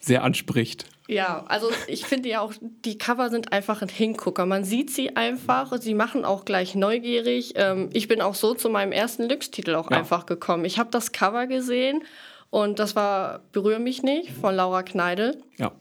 sehr 0.00 0.24
anspricht. 0.24 0.86
Ja, 1.08 1.44
also 1.48 1.70
ich 1.88 2.06
finde 2.06 2.28
ja 2.28 2.40
auch, 2.40 2.52
die 2.60 2.96
Cover 2.96 3.30
sind 3.30 3.52
einfach 3.52 3.82
ein 3.82 3.88
Hingucker. 3.88 4.46
Man 4.46 4.64
sieht 4.64 4.90
sie 4.90 5.16
einfach, 5.16 5.76
sie 5.80 5.94
machen 5.94 6.24
auch 6.24 6.44
gleich 6.44 6.74
neugierig. 6.74 7.52
Ähm, 7.56 7.90
ich 7.92 8.08
bin 8.08 8.20
auch 8.20 8.34
so 8.34 8.54
zu 8.54 8.70
meinem 8.70 8.92
ersten 8.92 9.28
Lux-Titel 9.28 9.74
auch 9.74 9.90
ja. 9.90 9.98
einfach 9.98 10.26
gekommen. 10.26 10.64
Ich 10.64 10.78
habe 10.78 10.90
das 10.90 11.12
Cover 11.12 11.46
gesehen 11.46 12.04
und 12.48 12.78
das 12.78 12.96
war 12.96 13.42
Berühr 13.52 13.78
mich 13.78 14.02
nicht 14.02 14.30
von 14.30 14.54
Laura 14.54 14.82
Kneidel. 14.82 15.42
Ja. 15.58 15.72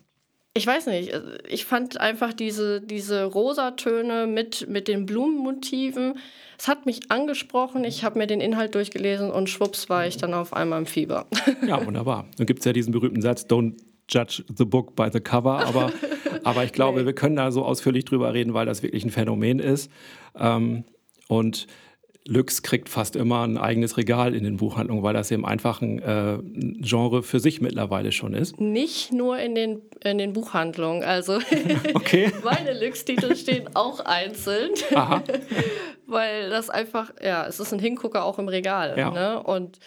Ich 0.55 0.65
weiß 0.65 0.87
nicht, 0.87 1.13
ich 1.47 1.65
fand 1.65 1.99
einfach 1.99 2.33
diese, 2.33 2.81
diese 2.81 3.23
Rosatöne 3.25 4.25
mit, 4.25 4.67
mit 4.67 4.87
den 4.87 5.05
Blumenmotiven, 5.05 6.17
es 6.57 6.67
hat 6.67 6.85
mich 6.85 7.09
angesprochen, 7.11 7.85
ich 7.85 8.03
habe 8.03 8.17
mir 8.17 8.27
den 8.27 8.41
Inhalt 8.41 8.75
durchgelesen 8.75 9.31
und 9.31 9.49
schwupps 9.49 9.89
war 9.89 10.05
ich 10.07 10.17
dann 10.17 10.33
auf 10.33 10.51
einmal 10.51 10.79
im 10.79 10.85
Fieber. 10.87 11.27
Ja, 11.65 11.85
wunderbar. 11.85 12.25
Dann 12.37 12.47
gibt 12.47 12.59
es 12.59 12.65
ja 12.65 12.73
diesen 12.73 12.91
berühmten 12.91 13.21
Satz, 13.21 13.45
don't 13.45 13.75
judge 14.09 14.43
the 14.55 14.65
book 14.65 14.95
by 14.95 15.09
the 15.11 15.19
cover, 15.19 15.65
aber, 15.65 15.93
aber 16.43 16.63
ich 16.63 16.73
glaube, 16.73 16.99
nee. 16.99 17.05
wir 17.05 17.13
können 17.13 17.35
da 17.35 17.51
so 17.51 17.63
ausführlich 17.63 18.05
drüber 18.05 18.33
reden, 18.33 18.53
weil 18.53 18.65
das 18.65 18.83
wirklich 18.83 19.05
ein 19.05 19.11
Phänomen 19.11 19.59
ist. 19.59 19.91
Ähm, 20.37 20.83
und 21.27 21.67
Lux 22.29 22.61
kriegt 22.61 22.89
fast 22.89 23.15
immer 23.15 23.43
ein 23.43 23.57
eigenes 23.57 23.97
Regal 23.97 24.35
in 24.35 24.43
den 24.43 24.57
Buchhandlungen, 24.57 25.03
weil 25.03 25.13
das 25.13 25.31
eben 25.31 25.45
einfach 25.45 25.81
ein 25.81 25.99
äh, 25.99 26.37
Genre 26.79 27.23
für 27.23 27.39
sich 27.39 27.59
mittlerweile 27.59 28.11
schon 28.11 28.33
ist. 28.33 28.59
Nicht 28.59 29.11
nur 29.11 29.39
in 29.39 29.55
den, 29.55 29.81
in 30.03 30.19
den 30.19 30.33
Buchhandlungen. 30.33 31.03
Also 31.03 31.39
okay. 31.95 32.31
meine 32.43 32.79
Lux-Titel 32.79 33.35
stehen 33.35 33.69
auch 33.73 34.01
einzeln. 34.01 34.71
Aha. 34.93 35.23
weil 36.05 36.49
das 36.49 36.69
einfach, 36.69 37.11
ja, 37.23 37.47
es 37.47 37.59
ist 37.59 37.73
ein 37.73 37.79
Hingucker 37.79 38.23
auch 38.23 38.37
im 38.37 38.47
Regal. 38.47 38.95
Ja. 38.97 39.09
Ne? 39.09 39.41
Und 39.41 39.79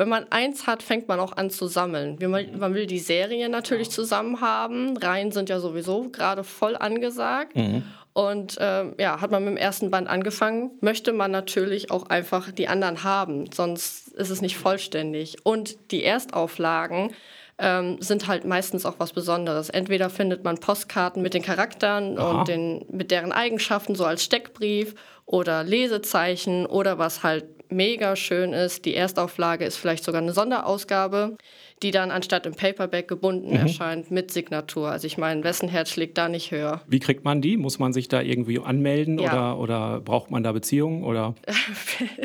wenn 0.00 0.08
man 0.08 0.24
eins 0.30 0.66
hat, 0.66 0.82
fängt 0.82 1.08
man 1.08 1.20
auch 1.20 1.36
an 1.36 1.50
zu 1.50 1.66
sammeln. 1.66 2.16
Man 2.22 2.72
will 2.72 2.86
die 2.86 2.98
Serie 2.98 3.50
natürlich 3.50 3.90
zusammen 3.90 4.40
haben. 4.40 4.96
Reihen 4.96 5.30
sind 5.30 5.50
ja 5.50 5.60
sowieso 5.60 6.08
gerade 6.08 6.42
voll 6.42 6.74
angesagt. 6.74 7.54
Mhm. 7.54 7.82
Und 8.14 8.56
ähm, 8.60 8.94
ja, 8.98 9.20
hat 9.20 9.30
man 9.30 9.44
mit 9.44 9.52
dem 9.52 9.56
ersten 9.58 9.90
Band 9.90 10.08
angefangen, 10.08 10.70
möchte 10.80 11.12
man 11.12 11.30
natürlich 11.30 11.90
auch 11.90 12.06
einfach 12.06 12.50
die 12.50 12.66
anderen 12.66 13.04
haben, 13.04 13.52
sonst 13.52 14.08
ist 14.08 14.30
es 14.30 14.40
nicht 14.40 14.56
vollständig. 14.56 15.36
Und 15.44 15.76
die 15.90 16.02
Erstauflagen 16.02 17.12
ähm, 17.58 17.98
sind 18.00 18.26
halt 18.26 18.46
meistens 18.46 18.86
auch 18.86 18.94
was 18.96 19.12
Besonderes. 19.12 19.68
Entweder 19.68 20.08
findet 20.08 20.44
man 20.44 20.56
Postkarten 20.56 21.20
mit 21.20 21.34
den 21.34 21.42
Charakteren 21.42 22.18
Aha. 22.18 22.40
und 22.40 22.48
den, 22.48 22.86
mit 22.90 23.10
deren 23.10 23.32
Eigenschaften 23.32 23.94
so 23.94 24.06
als 24.06 24.24
Steckbrief 24.24 24.94
oder 25.30 25.62
Lesezeichen 25.62 26.66
oder 26.66 26.98
was 26.98 27.22
halt 27.22 27.44
mega 27.70 28.16
schön 28.16 28.52
ist. 28.52 28.84
Die 28.84 28.96
Erstauflage 28.96 29.64
ist 29.64 29.76
vielleicht 29.76 30.02
sogar 30.02 30.20
eine 30.20 30.32
Sonderausgabe, 30.32 31.36
die 31.84 31.92
dann 31.92 32.10
anstatt 32.10 32.46
im 32.46 32.54
Paperback 32.54 33.06
gebunden 33.06 33.50
mhm. 33.50 33.56
erscheint 33.56 34.10
mit 34.10 34.32
Signatur. 34.32 34.90
Also 34.90 35.06
ich 35.06 35.18
meine, 35.18 35.44
wessen 35.44 35.68
Herz 35.68 35.90
schlägt 35.90 36.18
da 36.18 36.28
nicht 36.28 36.50
höher? 36.50 36.82
Wie 36.88 36.98
kriegt 36.98 37.24
man 37.24 37.40
die? 37.40 37.56
Muss 37.56 37.78
man 37.78 37.92
sich 37.92 38.08
da 38.08 38.20
irgendwie 38.20 38.58
anmelden 38.58 39.20
ja. 39.20 39.54
oder, 39.54 39.58
oder 39.60 40.00
braucht 40.00 40.32
man 40.32 40.42
da 40.42 40.50
Beziehungen 40.50 41.04
oder? 41.04 41.36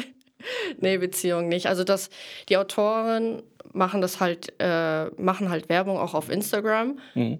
nee, 0.80 0.98
Beziehungen 0.98 1.48
nicht. 1.48 1.68
Also 1.68 1.84
das, 1.84 2.10
die 2.50 2.58
Autoren 2.58 3.44
machen 3.72 4.02
das 4.02 4.20
halt, 4.20 4.52
äh, 4.58 5.06
machen 5.22 5.50
halt 5.50 5.70
Werbung 5.70 6.00
auch 6.00 6.16
auf 6.16 6.32
Instagram. 6.32 6.98
Mhm. 7.14 7.38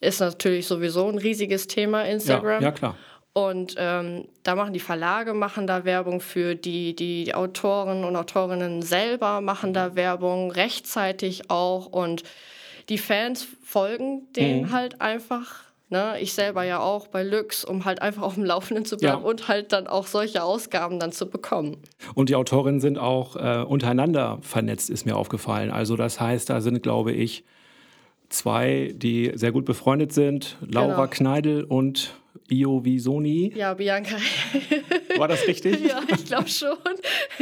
Ist 0.00 0.20
natürlich 0.20 0.68
sowieso 0.68 1.08
ein 1.08 1.18
riesiges 1.18 1.66
Thema, 1.66 2.04
Instagram. 2.04 2.62
Ja, 2.62 2.68
ja 2.68 2.72
klar. 2.72 2.96
Und 3.32 3.76
ähm, 3.78 4.26
da 4.42 4.56
machen 4.56 4.72
die 4.72 4.80
Verlage 4.80 5.34
machen 5.34 5.66
da 5.66 5.84
Werbung 5.84 6.20
für, 6.20 6.56
die, 6.56 6.96
die 6.96 7.32
Autoren 7.34 8.04
und 8.04 8.16
Autorinnen 8.16 8.82
selber 8.82 9.40
machen 9.40 9.72
da 9.72 9.94
Werbung, 9.94 10.50
rechtzeitig 10.50 11.48
auch. 11.48 11.86
Und 11.86 12.24
die 12.88 12.98
Fans 12.98 13.46
folgen 13.62 14.32
denen 14.34 14.62
mhm. 14.62 14.72
halt 14.72 15.00
einfach. 15.00 15.62
Ne? 15.90 16.14
Ich 16.20 16.34
selber 16.34 16.64
ja 16.64 16.80
auch 16.80 17.06
bei 17.06 17.22
Lux, 17.22 17.64
um 17.64 17.84
halt 17.84 18.02
einfach 18.02 18.22
auf 18.22 18.34
dem 18.34 18.44
Laufenden 18.44 18.84
zu 18.84 18.96
bleiben 18.96 19.22
ja. 19.22 19.28
und 19.28 19.46
halt 19.46 19.72
dann 19.72 19.86
auch 19.86 20.06
solche 20.06 20.42
Ausgaben 20.42 20.98
dann 20.98 21.12
zu 21.12 21.28
bekommen. 21.28 21.78
Und 22.14 22.28
die 22.28 22.36
Autorinnen 22.36 22.80
sind 22.80 22.98
auch 22.98 23.36
äh, 23.36 23.62
untereinander 23.62 24.38
vernetzt, 24.42 24.90
ist 24.90 25.04
mir 25.04 25.16
aufgefallen. 25.16 25.70
Also 25.70 25.96
das 25.96 26.20
heißt, 26.20 26.50
da 26.50 26.60
sind, 26.60 26.82
glaube 26.82 27.12
ich, 27.12 27.44
zwei, 28.28 28.92
die 28.94 29.32
sehr 29.34 29.52
gut 29.52 29.64
befreundet 29.64 30.12
sind, 30.12 30.56
Laura 30.60 30.94
genau. 30.94 31.06
Kneidel 31.10 31.64
und 31.64 32.14
Io 32.50 32.84
Visoni. 32.84 33.52
Ja, 33.54 33.74
Bianca. 33.74 34.16
War 35.16 35.28
das 35.28 35.46
richtig? 35.46 35.80
ja, 35.86 36.00
ich 36.08 36.24
glaube 36.24 36.48
schon. 36.48 36.76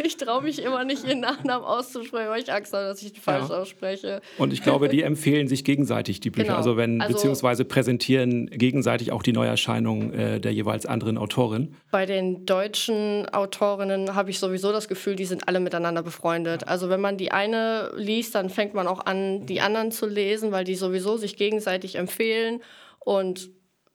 Ich 0.04 0.16
traue 0.16 0.42
mich 0.42 0.62
immer 0.62 0.84
nicht, 0.84 1.04
ihren 1.04 1.20
Nachnamen 1.20 1.64
auszusprechen, 1.64 2.28
weil 2.28 2.42
ich 2.42 2.52
Angst 2.52 2.72
habe, 2.72 2.84
dass 2.84 3.02
ich 3.02 3.12
die 3.12 3.20
falsch 3.20 3.48
ja. 3.48 3.58
ausspreche. 3.58 4.20
Und 4.36 4.52
ich 4.52 4.62
glaube, 4.62 4.88
die 4.88 5.02
empfehlen 5.02 5.48
sich 5.48 5.64
gegenseitig 5.64 6.20
die 6.20 6.30
Bücher. 6.30 6.46
Genau. 6.46 6.56
Also 6.56 6.76
wenn, 6.76 7.00
also, 7.00 7.14
beziehungsweise 7.14 7.64
präsentieren 7.64 8.46
gegenseitig 8.46 9.12
auch 9.12 9.22
die 9.22 9.32
Neuerscheinungen 9.32 10.12
äh, 10.12 10.40
der 10.40 10.52
jeweils 10.52 10.86
anderen 10.86 11.18
Autorin. 11.18 11.74
Bei 11.90 12.06
den 12.06 12.46
deutschen 12.46 13.28
Autorinnen 13.30 14.14
habe 14.14 14.30
ich 14.30 14.38
sowieso 14.38 14.72
das 14.72 14.88
Gefühl, 14.88 15.16
die 15.16 15.24
sind 15.24 15.48
alle 15.48 15.60
miteinander 15.60 16.02
befreundet. 16.02 16.62
Ja. 16.62 16.68
Also 16.68 16.88
wenn 16.88 17.00
man 17.00 17.16
die 17.16 17.32
eine 17.32 17.92
liest, 17.96 18.34
dann 18.34 18.50
fängt 18.50 18.74
man 18.74 18.86
auch 18.86 19.06
an, 19.06 19.46
die 19.46 19.60
anderen 19.60 19.90
zu 19.90 20.06
lesen, 20.06 20.52
weil 20.52 20.64
die 20.64 20.74
sowieso 20.74 21.16
sich 21.16 21.36
gegenseitig 21.36 21.96
empfehlen. 21.96 22.60
Und 23.00 23.50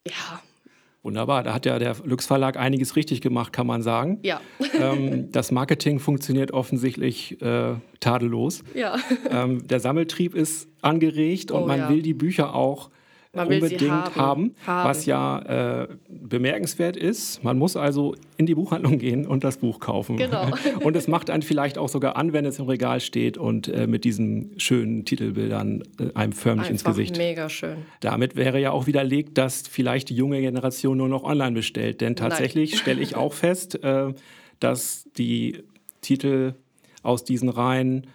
ja, 0.08 0.42
Wunderbar, 1.04 1.44
da 1.44 1.54
hat 1.54 1.66
ja 1.66 1.78
der 1.80 1.98
Lux 2.06 2.26
Verlag 2.26 2.56
einiges 2.58 2.96
richtig 2.96 3.20
gemacht, 3.20 3.52
kann 3.52 3.68
man 3.68 3.82
sagen. 3.82 4.20
Ja. 4.24 4.42
Ähm, 4.80 5.32
das 5.32 5.52
Marketing 5.52 6.00
funktioniert 6.00 6.52
offensichtlich 6.52 7.40
äh, 7.42 7.76
tadellos. 8.00 8.64
Ja. 8.74 8.98
Ähm, 9.30 9.68
der 9.68 9.80
Sammeltrieb 9.80 10.34
ist 10.34 10.68
angeregt 10.82 11.52
und 11.52 11.64
oh, 11.64 11.68
man 11.68 11.80
ja. 11.80 11.90
will 11.90 12.02
die 12.02 12.16
Bücher 12.16 12.56
auch 12.56 12.90
man 13.34 13.48
unbedingt 13.48 13.90
haben, 13.90 14.16
haben, 14.16 14.56
haben, 14.66 14.90
was 14.90 15.06
ja 15.06 15.82
äh, 15.82 15.88
bemerkenswert 16.08 16.96
ist. 16.96 17.44
Man 17.44 17.58
muss 17.58 17.76
also 17.76 18.16
in 18.38 18.46
die 18.46 18.54
Buchhandlung 18.54 19.00
gehen 19.00 19.26
und 19.26 19.44
das 19.44 19.58
Buch 19.58 19.80
kaufen. 19.80 20.18
Genau. 20.18 20.52
und 20.82 20.96
es 20.96 21.08
macht 21.08 21.30
einen 21.30 21.42
vielleicht 21.42 21.78
auch 21.78 21.90
sogar 21.90 22.16
an, 22.16 22.32
wenn 22.34 22.46
es 22.46 22.60
im 22.60 22.66
Regal 22.66 23.00
steht 23.00 23.38
und 23.38 23.68
äh, 23.68 23.88
mit 23.88 24.04
diesen 24.04 24.52
schönen 24.58 25.04
Titelbildern 25.06 25.84
äh, 26.00 26.14
einem 26.14 26.34
förmlich 26.34 26.70
Einfach 26.70 26.72
ins 26.72 26.84
Gesicht. 26.84 27.18
Mega 27.18 27.50
schön. 27.50 27.78
Damit 28.02 28.36
wäre 28.36 28.60
ja 28.60 28.72
auch 28.72 28.86
widerlegt, 28.86 29.38
dass 29.38 29.68
vielleicht 29.68 30.10
die 30.10 30.16
junge 30.16 30.40
Generation 30.40 30.98
nur 30.98 31.10
noch 31.10 31.24
online 31.24 31.54
bestellt. 31.54 32.02
Denn 32.02 32.16
tatsächlich 32.16 32.78
stelle 32.78 33.02
ich 33.02 33.16
auch 33.16 33.34
fest, 33.34 33.84
äh, 33.84 34.14
dass 34.60 35.10
die 35.18 35.64
Titel 36.02 36.54
aus 37.02 37.24
diesen 37.24 37.50
Reihen 37.50 38.08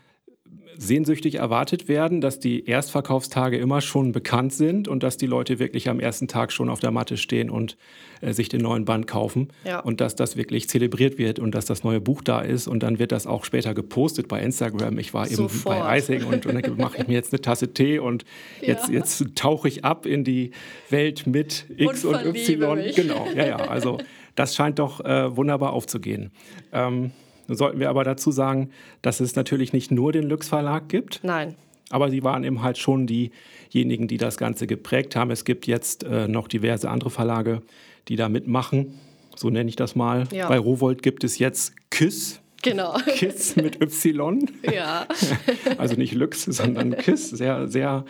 sehnsüchtig 0.80 1.35
erwartet 1.35 1.88
werden, 1.88 2.20
dass 2.20 2.38
die 2.38 2.64
Erstverkaufstage 2.66 3.58
immer 3.58 3.80
schon 3.80 4.12
bekannt 4.12 4.52
sind 4.54 4.87
und 4.87 5.02
dass 5.02 5.16
die 5.16 5.26
Leute 5.26 5.58
wirklich 5.58 5.88
am 5.88 5.99
ersten 5.99 6.28
Tag 6.28 6.52
schon 6.52 6.70
auf 6.70 6.78
der 6.78 6.92
Matte 6.92 7.16
stehen 7.16 7.50
und 7.50 7.76
äh, 8.20 8.32
sich 8.32 8.49
den 8.49 8.61
neuen 8.62 8.85
Band 8.85 9.08
kaufen 9.08 9.49
Ja. 9.64 9.80
und 9.80 10.00
dass 10.00 10.14
das 10.14 10.37
wirklich 10.37 10.68
zelebriert 10.68 11.18
wird 11.18 11.40
und 11.40 11.54
dass 11.56 11.66
das 11.66 11.82
neue 11.82 12.00
Buch 12.00 12.23
da 12.23 12.40
ist 12.40 12.68
und 12.68 12.85
dann 12.85 13.00
wird 13.00 13.11
das 13.11 13.26
auch 13.26 13.44
später 13.44 13.75
gepostet 13.75 14.28
bei 14.28 14.40
Instagram. 14.40 14.99
Ich 14.99 15.12
war 15.12 15.26
eben 15.26 15.35
Sofort. 15.35 15.80
bei 15.80 15.99
Icing 15.99 16.23
und, 16.25 16.47
und 16.47 16.64
dann 16.64 16.76
mache 16.78 16.99
ich 16.99 17.08
mir 17.08 17.14
jetzt 17.14 17.32
eine 17.32 17.40
Tasse 17.40 17.75
Tee 17.75 17.99
und 17.99 18.25
jetzt, 18.61 18.87
Ja. 18.88 18.94
jetzt 18.94 19.25
tauche 19.35 19.66
ich 19.66 19.85
ab 19.85 20.06
in 20.06 20.23
die 20.23 20.52
Welt 20.90 21.26
mit 21.26 21.66
X 21.76 22.04
Und 22.04 22.14
und, 22.14 22.37
Y. 22.37 22.76
mich. 22.78 22.94
Genau, 22.94 23.26
ja, 23.35 23.47
ja. 23.47 23.56
Also 23.56 23.99
das 24.37 24.54
scheint 24.54 24.78
doch 24.78 25.04
äh, 25.04 25.37
wunderbar 25.37 25.73
aufzugehen. 25.73 26.30
Ähm, 26.73 27.11
nun 27.48 27.56
sollten 27.56 27.80
wir 27.80 27.88
aber 27.88 28.04
dazu 28.04 28.30
sagen, 28.30 28.70
dass 29.02 29.20
es 29.20 29.34
natürlich 29.34 29.72
nicht 29.72 29.90
nur 29.90 30.12
den 30.12 30.28
Lux 30.28 30.48
Verlag 30.48 30.88
gibt, 30.88 31.20
Nein. 31.22 31.56
aber 31.90 32.10
sie 32.10 32.22
waren 32.22 32.44
eben 32.44 32.62
halt 32.62 32.78
schon 32.78 33.06
diejenigen, 33.06 34.06
die 34.06 34.18
das 34.18 34.36
Ganze 34.36 34.66
geprägt 34.66 35.16
haben. 35.16 35.30
Es 35.30 35.44
gibt 35.44 35.66
jetzt 35.66 36.04
äh, 36.04 36.28
noch 36.28 36.46
diverse 36.46 36.90
andere 36.90 37.10
Verlage, 37.10 37.62
die 38.08 38.16
da 38.16 38.28
mitmachen. 38.28 38.98
So 39.34 39.50
nenne 39.50 39.68
ich 39.68 39.76
das 39.76 39.96
mal. 39.96 40.24
Ja. 40.30 40.48
Bei 40.48 40.58
Rowold 40.58 41.02
gibt 41.02 41.24
es 41.24 41.38
jetzt 41.38 41.72
KISS. 41.90 42.40
Genau. 42.62 42.98
KISS 43.06 43.56
mit 43.56 43.80
Y. 43.80 44.50
ja. 44.70 45.06
Also 45.78 45.94
nicht 45.94 46.12
Lux, 46.12 46.44
sondern 46.44 46.96
KISS. 46.96 47.30
Sehr, 47.30 47.68
sehr. 47.68 48.04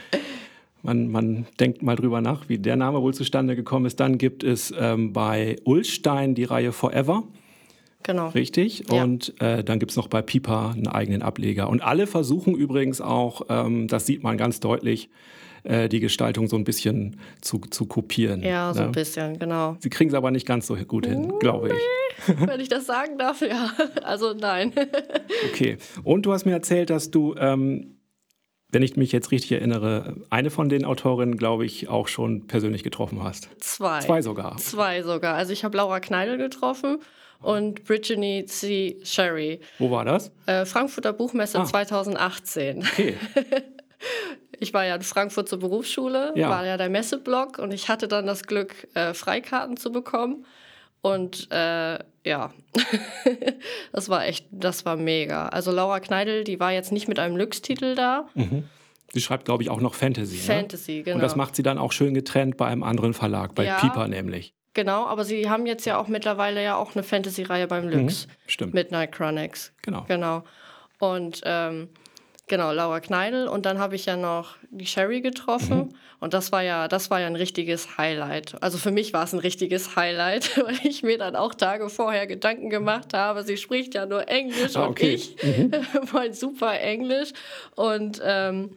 Man, 0.83 1.11
man 1.11 1.47
denkt 1.61 1.83
mal 1.83 1.97
drüber 1.97 2.21
nach, 2.21 2.49
wie 2.49 2.59
der 2.59 2.77
Name 2.77 3.03
wohl 3.03 3.15
zustande 3.15 3.57
gekommen 3.57 3.87
ist. 3.87 4.01
Dann 4.01 4.19
gibt 4.19 4.43
es 4.43 4.73
ähm, 4.77 5.13
bei 5.13 5.57
Ullstein 5.65 6.35
die 6.35 6.45
Reihe 6.45 6.73
Forever. 6.73 7.25
Genau. 8.09 8.29
Richtig. 8.29 8.85
Ja. 8.91 9.05
Und 9.05 9.39
äh, 9.39 9.63
dann 9.63 9.79
gibt 9.79 9.91
es 9.91 9.97
noch 9.99 10.09
bei 10.09 10.23
Pipa 10.23 10.71
einen 10.71 10.89
eigenen 10.89 11.21
Ableger. 11.21 11.69
Und 11.69 11.83
alle 11.83 12.07
versuchen 12.07 12.55
übrigens 12.55 13.03
auch, 13.03 13.43
ähm, 13.51 13.87
das 13.87 14.07
sieht 14.07 14.23
man 14.23 14.39
ganz 14.39 14.61
deutlich, 14.61 15.11
äh, 15.65 15.91
die 15.91 16.01
Gestaltung 16.01 16.49
so 16.49 16.57
ein 16.57 16.65
bisschen 16.65 17.21
zu, 17.43 17.59
zu 17.59 17.85
kopieren. 17.85 18.43
Ja, 18.43 18.73
so 18.73 18.81
ne? 18.81 18.87
ein 18.87 18.93
bisschen, 18.93 19.39
genau. 19.39 19.77
Sie 19.81 19.91
kriegen 19.91 20.09
es 20.09 20.15
aber 20.15 20.31
nicht 20.31 20.47
ganz 20.47 20.67
so 20.67 20.75
gut 20.77 21.05
hin, 21.05 21.35
glaube 21.39 21.69
ich. 21.69 21.75
Wenn 22.27 22.61
ich 22.61 22.71
das 22.71 22.87
sagen 22.87 23.19
darf, 23.19 23.43
ja. 23.43 23.73
Also 24.03 24.33
nein. 24.33 24.73
Okay. 25.51 25.77
Und 26.03 26.23
du 26.25 26.33
hast 26.33 26.47
mir 26.47 26.53
erzählt, 26.53 26.89
dass 26.89 27.11
du, 27.11 27.35
ähm, 27.39 27.98
wenn 28.71 28.83
ich 28.83 28.97
mich 28.97 29.13
jetzt 29.13 29.31
richtig 29.31 29.53
erinnere, 29.53 30.17
eine 30.31 30.51
von 30.51 30.69
den 30.69 30.85
Autorinnen, 30.85 31.37
glaube 31.37 31.65
ich, 31.65 31.89
auch 31.89 32.09
schon 32.09 32.47
persönlich 32.47 32.83
getroffen 32.83 33.23
hast. 33.23 33.49
Zwei. 33.63 34.01
Zwei 34.01 34.23
sogar. 34.23 34.57
Zwei 34.59 35.03
sogar. 35.03 35.35
Also 35.35 35.53
ich 35.53 35.65
habe 35.65 35.77
Laura 35.77 36.01
Kneidel 36.01 36.37
getroffen 36.37 36.99
und 37.41 37.85
Brittany 37.85 38.45
C. 38.47 38.99
Sherry. 39.05 39.61
Wo 39.79 39.91
war 39.91 40.05
das? 40.05 40.31
Äh, 40.47 40.65
Frankfurter 40.67 41.13
Buchmesse 41.13 41.59
Ah. 41.61 41.65
2018. 41.65 42.79
Okay. 42.81 43.15
Ich 44.61 44.75
war 44.75 44.85
ja 44.85 44.97
in 44.97 45.03
Frankfurt 45.03 45.49
zur 45.49 45.59
Berufsschule, 45.61 46.33
Ja. 46.35 46.51
war 46.51 46.67
ja 46.67 46.77
der 46.77 46.89
Messeblock 46.89 47.59
und 47.59 47.73
ich 47.73 47.89
hatte 47.89 48.09
dann 48.09 48.27
das 48.27 48.43
Glück, 48.45 48.89
äh, 48.95 49.15
Freikarten 49.15 49.77
zu 49.77 49.93
bekommen. 49.93 50.45
Und 51.01 51.49
äh, 51.51 51.99
ja, 52.25 52.53
das 53.93 54.09
war 54.09 54.27
echt, 54.27 54.47
das 54.51 54.85
war 54.85 54.97
mega. 54.97 55.49
Also 55.49 55.71
Laura 55.71 56.01
Kneidel, 56.01 56.45
die 56.45 56.61
war 56.61 56.73
jetzt 56.73 56.93
nicht 56.93 57.09
mit 57.09 57.19
einem 57.19 57.37
Lux-Titel 57.37 57.95
da. 57.95 58.29
Sie 59.13 59.21
schreibt, 59.21 59.47
glaube 59.47 59.63
ich, 59.63 59.71
auch 59.71 59.81
noch 59.81 59.95
Fantasy. 59.95 60.37
Ne? 60.37 60.43
Fantasy, 60.43 61.03
genau. 61.03 61.17
Und 61.17 61.23
das 61.23 61.37
macht 61.37 61.57
sie 61.57 61.63
dann 61.63 61.79
auch 61.79 61.93
schön 61.93 62.15
getrennt 62.15 62.57
bei 62.57 62.67
einem 62.67 62.83
anderen 62.83 63.15
Verlag, 63.15 63.55
bei 63.55 63.65
Ja. 63.65 63.77
Pipa 63.79 64.07
nämlich. 64.09 64.55
Genau, 64.75 65.07
aber 65.07 65.25
sie 65.25 65.49
haben 65.49 65.67
jetzt 65.67 65.87
ja 65.87 65.99
auch 65.99 66.09
mittlerweile 66.09 66.63
ja 66.63 66.77
auch 66.77 66.95
eine 66.95 67.03
Fantasy-Reihe 67.03 67.67
beim 67.67 67.89
Lux. 67.89 68.29
Stimmt. 68.47 68.75
Midnight 68.75 69.13
Chronics. 69.13 69.73
Genau. 69.83 70.05
Genau. 70.07 70.45
Und 71.01 71.41
ähm, 71.45 71.89
genau, 72.49 72.73
Laura 72.73 73.01
Kneidel. 73.01 73.49
Und 73.49 73.67
dann 73.67 73.79
habe 73.79 73.95
ich 73.95 74.07
ja 74.07 74.17
noch 74.17 74.57
die 74.71 74.87
Sherry 74.87 75.21
getroffen. 75.21 75.79
Mhm. 75.79 75.95
Und 76.21 76.35
das 76.35 76.51
war 76.51 76.63
ja, 76.63 76.89
das 76.89 77.11
war 77.11 77.21
ja 77.21 77.27
ein 77.27 77.37
richtiges 77.37 77.97
Highlight. 77.97 78.61
Also 78.63 78.79
für 78.79 78.91
mich 78.91 79.13
war 79.13 79.25
es 79.25 79.33
ein 79.33 79.39
richtiges 79.39 79.95
Highlight, 79.95 80.57
weil 80.65 80.79
ich 80.83 81.03
mir 81.03 81.19
dann 81.19 81.37
auch 81.37 81.55
Tage 81.55 81.89
vorher 81.89 82.27
Gedanken 82.27 82.71
gemacht 82.71 83.15
habe. 83.15 83.45
Sie 83.45 83.57
spricht 83.57 83.95
ja 83.95 84.07
nur 84.07 84.29
Englisch 84.29 84.75
Ah, 84.77 84.85
und 84.85 84.91
okay. 84.91 85.15
ich 85.15 85.37
mein 86.13 86.33
super 86.33 86.79
Englisch. 86.81 87.31
Und 87.77 88.21
ähm, 88.25 88.77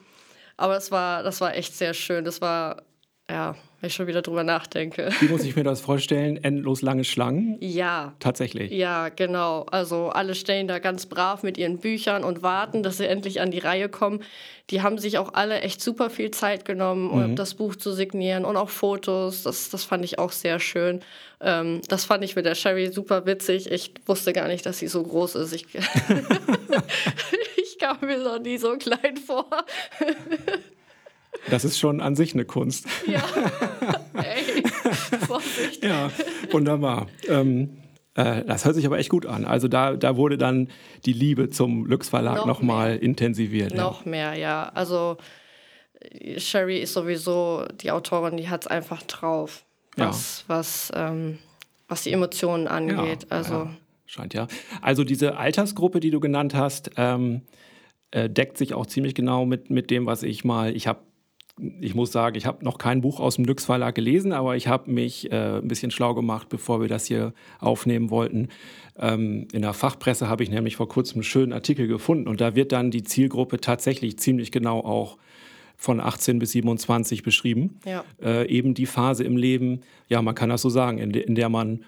aber 0.58 0.78
es 0.78 0.92
war, 0.92 1.24
das 1.24 1.42
war 1.42 1.56
echt 1.56 1.76
sehr 1.76 1.96
schön. 1.96 2.24
Das 2.24 2.42
war, 2.42 2.84
ja, 3.30 3.56
wenn 3.82 3.88
ich 3.88 3.96
schon 3.96 4.06
wieder 4.06 4.22
drüber 4.22 4.44
nachdenke. 4.44 5.10
Wie 5.20 5.28
muss 5.28 5.44
ich 5.44 5.56
mir 5.56 5.64
das 5.64 5.82
vorstellen? 5.82 6.42
Endlos 6.44 6.84
lange 6.84 7.04
Schlangen? 7.04 7.58
Ja, 7.60 8.14
Tatsächlich. 8.20 8.72
Ja, 8.72 9.10
genau. 9.10 9.64
Also 9.72 10.10
alle 10.10 10.36
stehen 10.36 10.68
da 10.68 10.78
ganz 10.78 11.08
brav 11.08 11.42
mit 11.42 11.58
ihren 11.58 11.80
Büchern 11.80 12.24
und 12.24 12.44
warten, 12.44 12.84
dass 12.84 12.98
sie 12.98 13.08
endlich 13.08 13.42
an 13.42 13.50
die 13.50 13.58
Reihe 13.58 13.90
kommen. 13.90 14.22
Die 14.70 14.84
haben 14.84 15.00
sich 15.00 15.18
auch 15.18 15.34
alle 15.34 15.62
echt 15.62 15.82
super 15.82 16.12
viel 16.12 16.30
Zeit 16.30 16.64
genommen, 16.64 17.10
um 17.10 17.36
das 17.36 17.56
Buch 17.56 17.76
zu 17.76 17.92
signieren 17.92 18.46
und 18.46 18.56
auch 18.56 18.70
Fotos. 18.70 19.44
Das, 19.44 19.70
das 19.70 19.84
fand 19.84 20.06
ich 20.06 20.20
auch 20.20 20.32
sehr 20.32 20.60
schön. 20.60 21.02
Ähm, 21.42 21.82
das 21.88 22.06
fand 22.06 22.24
ich 22.24 22.36
mit 22.36 22.46
der 22.46 22.56
Sherry 22.56 22.92
super 22.92 23.26
witzig. 23.26 23.72
Ich 23.72 23.94
wusste 24.06 24.32
gar 24.32 24.48
nicht, 24.48 24.66
dass 24.66 24.78
sie 24.78 24.88
so 24.88 25.02
groß 25.02 25.36
ist. 25.36 25.54
Ich, 25.54 25.66
ich 27.58 27.80
kam 27.80 27.98
mir 28.02 28.20
noch 28.20 28.40
nie 28.40 28.58
so 28.58 28.78
klein 28.78 29.18
vor. 29.18 29.48
Das 31.50 31.64
ist 31.66 31.80
schon 31.80 32.02
an 32.02 32.16
sich 32.16 32.34
eine 32.34 32.46
Kunst. 32.46 32.86
Ja. 33.08 33.24
Ey, 34.14 34.64
Vorsicht. 35.28 35.84
Ja, 35.84 36.12
wunderbar. 36.52 37.08
Ähm, 37.28 37.78
äh, 38.16 38.44
das 38.46 38.66
hört 38.66 38.76
sich 38.76 38.86
aber 38.86 39.00
echt 39.00 39.10
gut 39.10 39.26
an. 39.26 39.46
Also 39.46 39.68
da, 39.68 39.96
da 39.96 40.18
wurde 40.18 40.38
dann 40.38 40.70
die 41.06 41.14
Liebe 41.14 41.50
zum 41.50 41.86
Lux 41.86 42.10
Verlag 42.10 42.38
Noch 42.38 42.46
nochmal 42.46 42.98
intensiviert. 42.98 43.72
ja. 43.72 43.78
Noch 43.78 44.06
mehr, 44.06 44.34
ja. 44.36 44.70
Also 44.74 45.18
äh, 46.00 46.40
Sherry 46.40 46.80
ist 46.80 46.94
sowieso 46.94 47.66
die 47.82 47.92
Autorin, 47.92 48.38
die 48.38 48.50
hat 48.50 48.64
es 48.64 48.68
einfach 48.68 49.02
drauf, 49.04 49.64
Ja. 49.98 50.10
was, 50.10 50.44
was, 50.48 50.92
ähm, 50.96 51.40
was 51.88 52.04
die 52.04 52.12
Emotionen 52.12 52.68
angeht. 52.68 53.28
also 53.32 53.54
ja, 53.54 53.70
scheint 54.06 54.34
ja. 54.34 54.48
Also 54.82 55.04
diese 55.04 55.38
Altersgruppe, 55.38 56.00
die 56.02 56.12
du 56.12 56.20
genannt 56.20 56.54
hast, 56.54 56.92
ähm, 56.98 57.42
äh, 58.12 58.30
deckt 58.30 58.58
sich 58.58 58.74
auch 58.74 58.86
ziemlich 58.86 59.16
genau 59.16 59.46
mit, 59.46 59.70
mit 59.70 59.90
dem, 59.90 60.06
was 60.06 60.24
ich 60.24 60.44
mal, 60.44 60.76
ich 60.76 60.86
habe 60.88 61.00
ich 61.80 61.96
muss 61.96 62.12
sagen, 62.12 62.36
ich 62.36 62.46
habe 62.46 62.64
noch 62.66 62.78
kein 62.78 63.02
Buch 63.02 63.20
aus 63.20 63.36
dem 63.36 63.46
Lux 63.46 63.66
Verlag 63.66 63.94
gelesen, 63.96 64.34
aber 64.34 64.56
ich 64.56 64.68
habe 64.68 64.90
mich 64.90 65.32
äh, 65.32 65.58
ein 65.58 65.68
bisschen 65.68 65.92
schlau 65.92 66.14
gemacht, 66.14 66.50
bevor 66.50 66.82
wir 66.82 66.88
das 66.88 67.06
hier 67.06 67.34
aufnehmen 67.60 68.10
wollten. 68.10 68.50
Ähm, 68.98 69.48
in 69.52 69.62
der 69.62 69.74
Fachpresse 69.74 70.28
habe 70.28 70.44
ich 70.44 70.50
nämlich 70.50 70.76
vor 70.76 70.90
kurzem 70.90 71.18
einen 71.18 71.24
schönen 71.24 71.54
Artikel 71.54 71.88
gefunden 71.88 72.28
und 72.28 72.42
da 72.42 72.56
wird 72.56 72.72
dann 72.72 72.92
die 72.92 73.04
Zielgruppe 73.04 73.60
tatsächlich 73.60 74.18
ziemlich 74.18 74.52
genau 74.52 74.80
auch 74.80 75.18
von 75.78 76.00
18 76.00 76.40
bis 76.40 76.52
27 76.52 77.24
beschrieben. 77.24 77.80
Ja. 77.86 78.04
Äh, 78.22 78.48
eben 78.48 78.74
die 78.74 78.86
Phase 78.86 79.24
im 79.24 79.38
Leben, 79.38 79.82
ja, 80.08 80.22
man 80.22 80.36
kann 80.36 80.50
das 80.50 80.62
so 80.62 80.70
sagen, 80.70 80.98
in, 80.98 81.12
de 81.12 81.24
in 81.24 81.36
der 81.36 81.50
man 81.50 81.84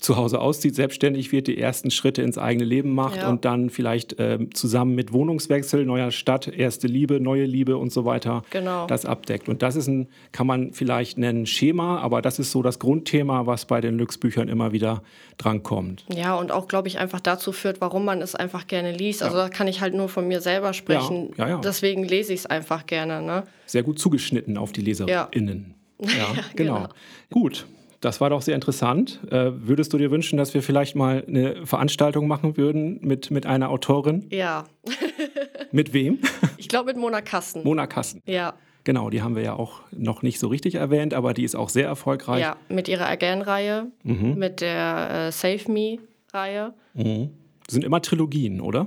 zu 0.00 0.16
Hause 0.16 0.40
auszieht, 0.40 0.76
selbstständig 0.76 1.32
wird, 1.32 1.48
die 1.48 1.58
ersten 1.58 1.90
Schritte 1.90 2.22
ins 2.22 2.38
eigene 2.38 2.64
Leben 2.64 2.94
macht 2.94 3.16
Ja. 3.16 3.28
und 3.28 3.44
dann 3.44 3.70
vielleicht 3.70 4.14
ähm, 4.18 4.54
zusammen 4.54 4.94
mit 4.94 5.12
Wohnungswechsel, 5.12 5.84
neuer 5.84 6.12
Stadt, 6.12 6.46
erste 6.46 6.86
Liebe, 6.86 7.18
neue 7.20 7.44
Liebe 7.44 7.76
und 7.76 7.92
so 7.92 8.04
weiter 8.04 8.42
Genau. 8.50 8.86
das 8.86 9.04
abdeckt. 9.04 9.48
Und 9.48 9.62
das 9.62 9.74
ist 9.74 9.88
ein, 9.88 10.08
kann 10.30 10.46
man 10.46 10.72
vielleicht 10.74 11.18
nennen, 11.18 11.44
Schema, 11.46 11.98
aber 11.98 12.22
das 12.22 12.38
ist 12.38 12.52
so 12.52 12.62
das 12.62 12.78
Grundthema, 12.78 13.46
was 13.46 13.64
bei 13.64 13.80
den 13.80 13.98
Lux-Büchern 13.98 14.48
immer 14.48 14.70
wieder 14.72 15.02
drankommt. 15.38 16.04
ja, 16.14 16.34
und 16.36 16.52
auch, 16.52 16.68
glaube 16.68 16.86
ich, 16.88 16.98
einfach 16.98 17.20
dazu 17.20 17.50
führt, 17.52 17.80
warum 17.80 18.04
man 18.04 18.22
es 18.22 18.34
einfach 18.36 18.66
gerne 18.68 18.92
liest. 18.92 19.22
Also 19.24 19.36
da 19.36 19.48
kann 19.48 19.66
ich 19.66 19.80
halt 19.80 19.92
nur 19.94 20.08
von 20.08 20.28
mir 20.28 20.40
selber 20.40 20.72
sprechen. 20.72 21.30
Ja, 21.36 21.44
ja, 21.46 21.54
ja. 21.56 21.60
Deswegen 21.60 22.04
lese 22.04 22.32
ich 22.32 22.40
es 22.40 22.46
einfach 22.46 22.86
gerne. 22.86 23.22
Ne? 23.22 23.42
Sehr 23.66 23.82
gut 23.82 23.98
zugeschnitten 23.98 24.56
auf 24.56 24.70
die 24.72 24.82
LeserInnen. 24.82 25.74
Ja, 26.00 26.28
genau. 26.54 26.74
genau. 26.76 26.88
Gut. 27.30 27.66
Das 28.00 28.20
war 28.20 28.30
doch 28.30 28.42
sehr 28.42 28.54
interessant. 28.54 29.20
Äh, 29.30 29.50
würdest 29.54 29.92
du 29.92 29.98
dir 29.98 30.10
wünschen, 30.12 30.36
dass 30.36 30.54
wir 30.54 30.62
vielleicht 30.62 30.94
mal 30.94 31.24
eine 31.26 31.66
Veranstaltung 31.66 32.28
machen 32.28 32.56
würden 32.56 33.00
mit, 33.02 33.30
mit 33.32 33.44
einer 33.46 33.70
Autorin? 33.70 34.26
Ja, 34.30 34.64
Mit 35.72 35.92
wem? 35.92 36.18
ich 36.56 36.68
glaube 36.68 36.86
mit 36.92 36.96
Mona 36.96 37.20
Kasten. 37.20 37.62
Mona 37.64 37.86
Kassen. 37.86 38.22
ja, 38.26 38.54
Genau, 38.84 39.10
die 39.10 39.20
haben 39.20 39.36
wir 39.36 39.42
ja 39.42 39.52
auch 39.54 39.80
noch 39.90 40.22
nicht 40.22 40.38
so 40.38 40.46
richtig 40.48 40.76
erwähnt, 40.76 41.12
aber 41.12 41.34
die 41.34 41.42
ist 41.44 41.54
auch 41.56 41.68
sehr 41.68 41.86
erfolgreich. 41.86 42.40
ja, 42.40 42.56
mit 42.70 42.88
ihrer 42.88 43.06
Again-Reihe, 43.08 43.88
Mhm. 44.02 44.36
mit 44.38 44.62
der 44.62 45.26
äh, 45.28 45.32
Save 45.32 45.70
Me-Reihe. 45.70 46.72
Sind 46.94 47.84
immer 47.84 48.00
Trilogien, 48.00 48.60
oder? 48.62 48.86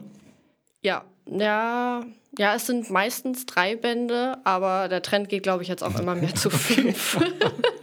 Ja, 0.82 1.04
ja, 1.30 2.02
ja, 2.39 2.56
es 2.56 2.65
sind 2.65 2.89
meistens 2.89 3.45
drei 3.45 3.76
Bände, 3.76 4.38
aber 4.43 4.88
der 4.88 5.04
Trend 5.04 5.30
geht, 5.30 5.43
glaube 5.43 5.62
ich, 5.62 5.69
jetzt 5.69 5.84
auch 5.84 6.00
immer 6.00 6.15
mehr 6.15 6.34
zu 6.34 6.50
fünf. 6.50 7.19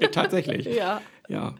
Ja, 0.00 0.08
tatsächlich. 0.08 0.66
ja, 0.74 1.00
Ja, 1.28 1.54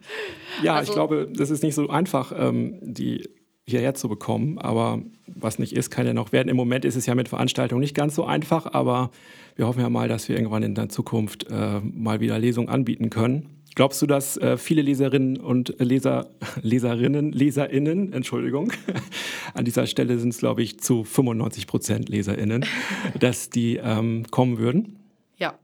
ja 0.63 0.75
Also- 0.75 0.91
ich 0.91 0.95
glaube, 0.95 1.29
das 1.33 1.49
ist 1.49 1.63
nicht 1.63 1.75
so 1.75 1.89
einfach, 1.89 2.33
ähm, 2.35 2.77
die 2.81 3.29
hierher 3.69 3.93
zu 3.93 4.09
bekommen. 4.09 4.57
Aber 4.57 5.01
was 5.27 5.59
nicht 5.59 5.73
ist, 5.73 5.89
kann 5.89 6.05
ja 6.05 6.13
noch 6.13 6.31
werden. 6.31 6.49
Im 6.49 6.57
Moment 6.57 6.85
ist 6.85 6.95
es 6.95 7.05
ja 7.05 7.15
mit 7.15 7.29
Veranstaltungen 7.29 7.81
nicht 7.81 7.95
ganz 7.95 8.15
so 8.15 8.25
einfach, 8.25 8.73
aber 8.73 9.11
wir 9.55 9.67
hoffen 9.67 9.81
ja 9.81 9.89
mal, 9.89 10.07
dass 10.07 10.27
wir 10.27 10.35
irgendwann 10.35 10.63
in 10.63 10.75
der 10.75 10.89
Zukunft 10.89 11.47
äh, 11.49 11.79
mal 11.81 12.19
wieder 12.19 12.39
Lesungen 12.39 12.69
anbieten 12.69 13.09
können. 13.09 13.55
Glaubst 13.75 14.01
du, 14.01 14.07
dass 14.07 14.35
äh, 14.37 14.57
viele 14.57 14.81
Leserinnen 14.81 15.37
und 15.37 15.75
Leser, 15.79 16.29
Leserinnen, 16.61 17.31
Leserinnen, 17.31 18.11
Entschuldigung, 18.11 18.73
an 19.53 19.63
dieser 19.63 19.85
Stelle 19.85 20.17
sind 20.17 20.29
es, 20.29 20.39
glaube 20.39 20.63
ich, 20.63 20.79
zu 20.79 21.03
95 21.03 21.67
Prozent 21.67 22.09
Leserinnen, 22.09 22.65
dass 23.19 23.49
die 23.49 23.77
ähm, 23.77 24.25
kommen 24.31 24.57
würden? 24.57 24.97
Ja. 25.37 25.57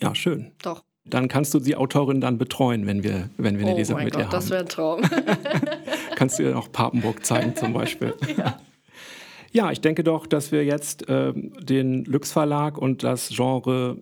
Ja, 0.00 0.14
schön. 0.14 0.52
Doch. 0.62 0.84
Dann 1.04 1.28
kannst 1.28 1.54
du 1.54 1.60
die 1.60 1.76
Autorin 1.76 2.20
dann 2.20 2.38
betreuen, 2.38 2.86
wenn 2.86 3.02
wir, 3.02 3.30
wenn 3.36 3.58
wir 3.58 3.66
eine 3.66 3.74
oh 3.74 3.78
Lesung 3.78 3.96
mein 3.96 4.04
mit 4.04 4.14
Gott, 4.14 4.22
ihr 4.22 4.26
haben. 4.26 4.32
das 4.32 4.50
wäre 4.50 4.60
ein 4.60 4.68
Traum. 4.68 5.02
kannst 6.14 6.38
du 6.38 6.42
ihr 6.42 6.52
noch 6.52 6.70
Papenburg 6.70 7.24
zeigen 7.24 7.56
zum 7.56 7.72
Beispiel. 7.72 8.14
ja. 8.36 8.60
ja, 9.50 9.72
ich 9.72 9.80
denke 9.80 10.04
doch, 10.04 10.26
dass 10.26 10.52
wir 10.52 10.64
jetzt 10.64 11.08
äh, 11.08 11.32
den 11.34 12.04
Lux 12.04 12.32
Verlag 12.32 12.78
und 12.78 13.02
das 13.02 13.30
Genre 13.30 13.96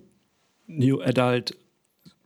New 0.67 1.01
Adult 1.01 1.57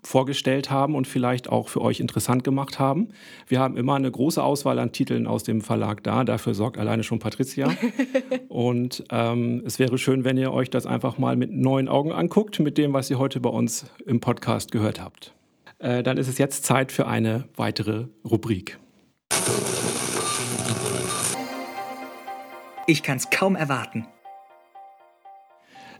vorgestellt 0.02 0.70
haben 0.70 0.94
und 0.94 1.06
vielleicht 1.06 1.48
auch 1.48 1.68
für 1.68 1.80
euch 1.80 2.00
interessant 2.00 2.42
gemacht 2.44 2.78
haben. 2.78 3.08
Wir 3.46 3.60
haben 3.60 3.76
immer 3.76 3.94
eine 3.94 4.10
große 4.10 4.42
Auswahl 4.42 4.78
an 4.78 4.92
Titeln 4.92 5.26
aus 5.26 5.44
dem 5.44 5.60
Verlag 5.60 6.02
da. 6.02 6.24
Dafür 6.24 6.54
sorgt 6.54 6.76
alleine 6.76 7.04
schon 7.04 7.20
Patricia. 7.20 7.72
und 8.48 9.04
ähm, 9.10 9.62
es 9.64 9.78
wäre 9.78 9.98
schön, 9.98 10.24
wenn 10.24 10.36
ihr 10.36 10.52
euch 10.52 10.70
das 10.70 10.86
einfach 10.86 11.18
mal 11.18 11.36
mit 11.36 11.52
neuen 11.52 11.88
Augen 11.88 12.12
anguckt, 12.12 12.58
mit 12.58 12.78
dem, 12.78 12.92
was 12.92 13.10
ihr 13.10 13.18
heute 13.18 13.40
bei 13.40 13.50
uns 13.50 13.86
im 14.04 14.20
Podcast 14.20 14.72
gehört 14.72 15.00
habt. 15.00 15.34
Äh, 15.78 16.02
dann 16.02 16.16
ist 16.16 16.28
es 16.28 16.38
jetzt 16.38 16.64
Zeit 16.64 16.90
für 16.90 17.06
eine 17.06 17.44
weitere 17.56 18.06
Rubrik. 18.28 18.78
Ich 22.86 23.04
kann 23.04 23.16
es 23.16 23.30
kaum 23.30 23.54
erwarten. 23.54 24.06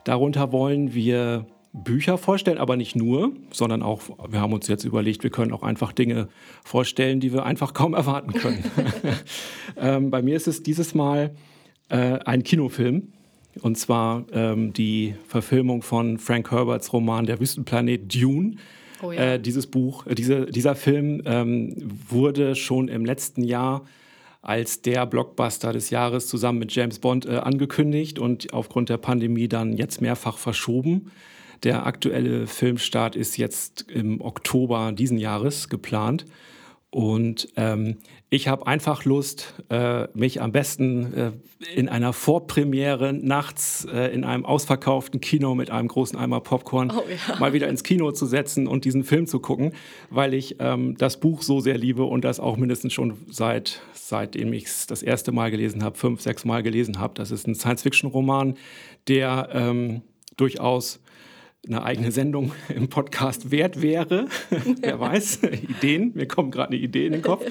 Darunter 0.04 0.50
wollen 0.50 0.94
wir 0.94 1.46
Bücher 1.72 2.18
vorstellen, 2.18 2.58
aber 2.58 2.76
nicht 2.76 2.96
nur, 2.96 3.32
sondern 3.50 3.82
auch, 3.82 4.02
wir 4.28 4.40
haben 4.40 4.52
uns 4.52 4.68
jetzt 4.68 4.84
überlegt, 4.84 5.22
wir 5.22 5.30
können 5.30 5.52
auch 5.52 5.62
einfach 5.62 5.92
Dinge 5.92 6.28
vorstellen, 6.64 7.20
die 7.20 7.32
wir 7.32 7.44
einfach 7.46 7.72
kaum 7.74 7.94
erwarten 7.94 8.32
können. 8.32 8.64
ähm, 9.76 10.10
bei 10.10 10.22
mir 10.22 10.36
ist 10.36 10.48
es 10.48 10.62
dieses 10.62 10.94
Mal 10.94 11.34
äh, 11.88 12.18
ein 12.24 12.42
Kinofilm. 12.42 13.12
Und 13.60 13.76
zwar 13.76 14.24
ähm, 14.32 14.72
die 14.72 15.14
Verfilmung 15.28 15.82
von 15.82 16.18
Frank 16.18 16.50
Herberts 16.50 16.92
Roman 16.94 17.26
Der 17.26 17.38
Wüstenplanet 17.38 18.14
Dune. 18.14 18.56
Oh 19.02 19.12
ja. 19.12 19.34
äh, 19.34 19.40
dieses 19.40 19.66
Buch, 19.66 20.06
äh, 20.06 20.14
diese, 20.14 20.46
dieser 20.46 20.74
Film 20.74 21.22
ähm, 21.26 21.74
wurde 22.08 22.54
schon 22.54 22.88
im 22.88 23.04
letzten 23.04 23.42
Jahr 23.42 23.84
als 24.42 24.82
der 24.82 25.06
Blockbuster 25.06 25.72
des 25.72 25.90
Jahres 25.90 26.26
zusammen 26.26 26.58
mit 26.58 26.74
James 26.74 26.98
Bond 26.98 27.26
äh, 27.26 27.36
angekündigt 27.36 28.18
und 28.18 28.52
aufgrund 28.52 28.88
der 28.88 28.96
Pandemie 28.96 29.48
dann 29.48 29.72
jetzt 29.76 30.00
mehrfach 30.00 30.38
verschoben. 30.38 31.10
Der 31.62 31.86
aktuelle 31.86 32.46
Filmstart 32.46 33.14
ist 33.14 33.36
jetzt 33.36 33.82
im 33.88 34.20
Oktober 34.20 34.92
diesen 34.92 35.18
Jahres 35.18 35.68
geplant. 35.68 36.24
Und 36.90 37.48
ähm, 37.56 37.96
ich 38.28 38.48
habe 38.48 38.66
einfach 38.66 39.06
Lust, 39.06 39.54
äh, 39.70 40.08
mich 40.12 40.42
am 40.42 40.52
besten 40.52 41.14
äh, 41.14 41.32
in 41.74 41.88
einer 41.88 42.12
Vorpremiere 42.12 43.14
nachts 43.14 43.86
äh, 43.90 44.08
in 44.08 44.24
einem 44.24 44.44
ausverkauften 44.44 45.20
Kino 45.20 45.54
mit 45.54 45.70
einem 45.70 45.88
großen 45.88 46.18
Eimer 46.18 46.40
Popcorn 46.40 46.92
oh, 46.94 47.02
ja. 47.08 47.38
mal 47.38 47.54
wieder 47.54 47.68
ins 47.68 47.82
Kino 47.82 48.12
zu 48.12 48.26
setzen 48.26 48.66
und 48.66 48.84
diesen 48.84 49.04
Film 49.04 49.26
zu 49.26 49.40
gucken, 49.40 49.72
weil 50.10 50.34
ich 50.34 50.56
ähm, 50.58 50.94
das 50.98 51.18
Buch 51.18 51.40
so 51.40 51.60
sehr 51.60 51.78
liebe 51.78 52.04
und 52.04 52.24
das 52.24 52.40
auch 52.40 52.58
mindestens 52.58 52.92
schon 52.92 53.16
seit 53.30 53.80
seitdem 53.94 54.52
ich 54.52 54.64
es 54.64 54.86
das 54.86 55.02
erste 55.02 55.32
Mal 55.32 55.50
gelesen 55.50 55.82
habe, 55.82 55.96
fünf, 55.96 56.20
sechs 56.20 56.44
Mal 56.44 56.62
gelesen 56.62 56.98
habe. 56.98 57.14
Das 57.14 57.30
ist 57.30 57.46
ein 57.46 57.54
Science-Fiction-Roman, 57.54 58.58
der 59.08 59.48
ähm, 59.52 60.02
durchaus 60.36 61.00
eine 61.66 61.84
eigene 61.84 62.10
Sendung 62.10 62.52
im 62.74 62.88
Podcast 62.88 63.50
wert 63.50 63.82
wäre. 63.82 64.26
Wer 64.80 64.98
weiß, 64.98 65.42
Ideen, 65.44 66.12
mir 66.14 66.26
kommt 66.26 66.52
gerade 66.52 66.70
eine 66.70 66.78
Idee 66.78 67.06
in 67.06 67.12
den 67.12 67.22
Kopf. 67.22 67.44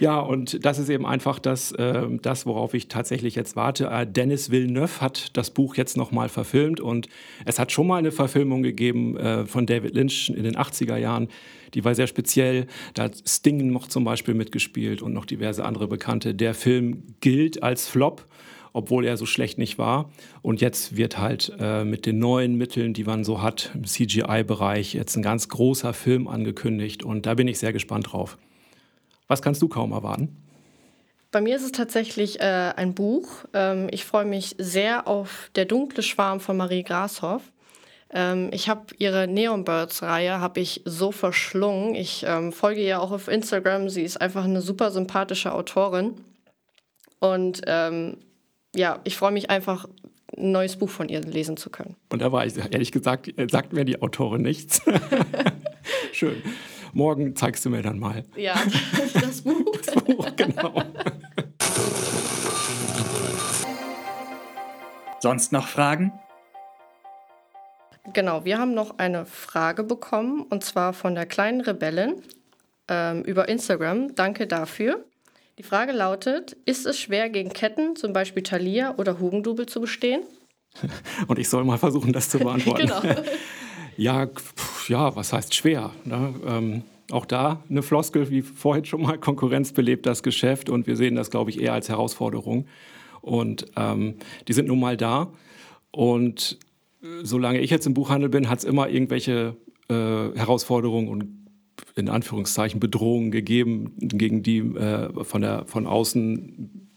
Ja, 0.00 0.18
und 0.18 0.64
das 0.64 0.78
ist 0.78 0.88
eben 0.88 1.06
einfach 1.06 1.38
das, 1.38 1.70
äh, 1.72 2.06
das 2.20 2.46
worauf 2.46 2.74
ich 2.74 2.88
tatsächlich 2.88 3.36
jetzt 3.36 3.54
warte. 3.54 3.86
Äh, 3.86 4.06
Dennis 4.06 4.50
Villeneuve 4.50 5.00
hat 5.00 5.36
das 5.36 5.50
Buch 5.50 5.76
jetzt 5.76 5.96
nochmal 5.96 6.28
verfilmt 6.28 6.80
und 6.80 7.08
es 7.44 7.58
hat 7.60 7.70
schon 7.70 7.86
mal 7.86 7.98
eine 7.98 8.10
Verfilmung 8.10 8.62
gegeben 8.62 9.16
äh, 9.16 9.46
von 9.46 9.66
David 9.66 9.94
Lynch 9.94 10.30
in 10.30 10.42
den 10.42 10.56
80er 10.56 10.96
Jahren. 10.96 11.28
Die 11.74 11.84
war 11.84 11.94
sehr 11.94 12.06
speziell. 12.06 12.66
Da 12.94 13.04
hat 13.04 13.22
Sting 13.26 13.70
noch 13.70 13.86
zum 13.86 14.04
Beispiel 14.04 14.34
mitgespielt 14.34 15.00
und 15.00 15.12
noch 15.12 15.26
diverse 15.26 15.64
andere 15.64 15.86
Bekannte. 15.86 16.34
Der 16.34 16.54
Film 16.54 17.02
gilt 17.20 17.62
als 17.62 17.86
Flop 17.86 18.26
obwohl 18.74 19.06
er 19.06 19.16
so 19.16 19.24
schlecht 19.24 19.56
nicht 19.56 19.78
war. 19.78 20.10
Und 20.42 20.60
jetzt 20.60 20.96
wird 20.96 21.16
halt 21.16 21.50
äh, 21.58 21.84
mit 21.84 22.04
den 22.04 22.18
neuen 22.18 22.56
Mitteln, 22.56 22.92
die 22.92 23.04
man 23.04 23.24
so 23.24 23.40
hat 23.40 23.70
im 23.72 23.84
CGI-Bereich, 23.84 24.92
jetzt 24.92 25.16
ein 25.16 25.22
ganz 25.22 25.48
großer 25.48 25.94
Film 25.94 26.28
angekündigt. 26.28 27.02
Und 27.02 27.24
da 27.24 27.34
bin 27.34 27.48
ich 27.48 27.58
sehr 27.58 27.72
gespannt 27.72 28.12
drauf. 28.12 28.36
Was 29.28 29.40
kannst 29.40 29.62
du 29.62 29.68
kaum 29.68 29.92
erwarten? 29.92 30.36
Bei 31.30 31.40
mir 31.40 31.56
ist 31.56 31.62
es 31.62 31.72
tatsächlich 31.72 32.40
äh, 32.40 32.72
ein 32.76 32.94
Buch. 32.94 33.44
Ähm, 33.54 33.88
ich 33.90 34.04
freue 34.04 34.24
mich 34.24 34.56
sehr 34.58 35.08
auf 35.08 35.50
Der 35.54 35.64
dunkle 35.64 36.02
Schwarm 36.02 36.40
von 36.40 36.56
Marie 36.56 36.82
Grashoff. 36.82 37.42
Ähm, 38.10 38.50
ich 38.52 38.68
habe 38.68 38.86
ihre 38.98 39.28
Neon 39.28 39.64
Birds-Reihe 39.64 40.40
habe 40.40 40.60
ich 40.60 40.82
so 40.84 41.12
verschlungen. 41.12 41.94
Ich 41.94 42.24
ähm, 42.26 42.52
folge 42.52 42.84
ihr 42.84 43.00
auch 43.00 43.12
auf 43.12 43.28
Instagram. 43.28 43.88
Sie 43.88 44.02
ist 44.02 44.20
einfach 44.20 44.44
eine 44.44 44.60
super 44.60 44.90
sympathische 44.90 45.52
Autorin. 45.52 46.14
Und 47.20 47.62
ähm, 47.66 48.18
ja, 48.74 49.00
ich 49.04 49.16
freue 49.16 49.32
mich 49.32 49.50
einfach, 49.50 49.86
ein 50.36 50.52
neues 50.52 50.76
Buch 50.76 50.90
von 50.90 51.08
ihr 51.08 51.20
lesen 51.20 51.56
zu 51.56 51.70
können. 51.70 51.96
Und 52.10 52.20
da 52.20 52.32
war 52.32 52.44
ich, 52.44 52.56
ehrlich 52.56 52.92
gesagt, 52.92 53.28
äh, 53.38 53.46
sagt 53.50 53.72
mir 53.72 53.84
die 53.84 54.02
Autorin 54.02 54.42
nichts. 54.42 54.82
Schön. 56.12 56.42
Morgen 56.92 57.34
zeigst 57.34 57.64
du 57.64 57.70
mir 57.70 57.82
dann 57.82 57.98
mal. 57.98 58.24
Ja, 58.36 58.54
das 59.14 59.42
Buch. 59.42 59.76
Das 59.84 59.94
Buch, 59.94 60.28
genau. 60.36 60.82
Sonst 65.20 65.52
noch 65.52 65.68
Fragen? 65.68 66.12
Genau, 68.12 68.44
wir 68.44 68.58
haben 68.58 68.74
noch 68.74 68.98
eine 68.98 69.24
Frage 69.24 69.82
bekommen 69.82 70.42
und 70.42 70.62
zwar 70.62 70.92
von 70.92 71.14
der 71.14 71.26
kleinen 71.26 71.62
Rebellin 71.62 72.22
ähm, 72.88 73.22
über 73.22 73.48
Instagram. 73.48 74.14
Danke 74.14 74.46
dafür. 74.46 75.04
Die 75.58 75.62
Frage 75.62 75.92
lautet, 75.92 76.56
ist 76.64 76.84
es 76.84 76.98
schwer 76.98 77.30
gegen 77.30 77.52
Ketten, 77.52 77.94
zum 77.94 78.12
Beispiel 78.12 78.42
Thalia 78.42 78.96
oder 78.96 79.20
Hugendubel 79.20 79.66
zu 79.66 79.80
bestehen? 79.80 80.22
Und 81.28 81.38
ich 81.38 81.48
soll 81.48 81.64
mal 81.64 81.78
versuchen, 81.78 82.12
das 82.12 82.28
zu 82.28 82.38
beantworten. 82.40 82.88
genau. 82.88 83.02
ja, 83.96 84.28
ja, 84.88 85.14
was 85.14 85.32
heißt 85.32 85.54
schwer? 85.54 85.92
Ne? 86.04 86.34
Ähm, 86.46 86.82
auch 87.10 87.26
da 87.26 87.62
eine 87.70 87.82
Floskel, 87.82 88.30
wie 88.30 88.42
vorhin 88.42 88.84
schon 88.84 89.02
mal, 89.02 89.18
Konkurrenz 89.18 89.72
belebt 89.72 90.06
das 90.06 90.22
Geschäft 90.22 90.70
und 90.70 90.86
wir 90.86 90.96
sehen 90.96 91.14
das, 91.14 91.30
glaube 91.30 91.50
ich, 91.50 91.60
eher 91.60 91.72
als 91.72 91.88
Herausforderung. 91.88 92.66
Und 93.20 93.66
ähm, 93.76 94.16
die 94.48 94.52
sind 94.52 94.66
nun 94.66 94.80
mal 94.80 94.96
da. 94.96 95.32
Und 95.92 96.58
äh, 97.02 97.06
solange 97.22 97.60
ich 97.60 97.70
jetzt 97.70 97.86
im 97.86 97.94
Buchhandel 97.94 98.28
bin, 98.28 98.48
hat 98.48 98.58
es 98.58 98.64
immer 98.64 98.88
irgendwelche 98.88 99.56
äh, 99.88 99.94
Herausforderungen 99.94 101.08
und 101.08 101.43
in 101.96 102.08
Anführungszeichen 102.08 102.80
Bedrohungen 102.80 103.30
gegeben, 103.30 103.92
gegen 103.98 104.42
die 104.42 104.58
äh, 104.58 105.24
von, 105.24 105.42
der, 105.42 105.64
von 105.66 105.86
außen 105.86 106.88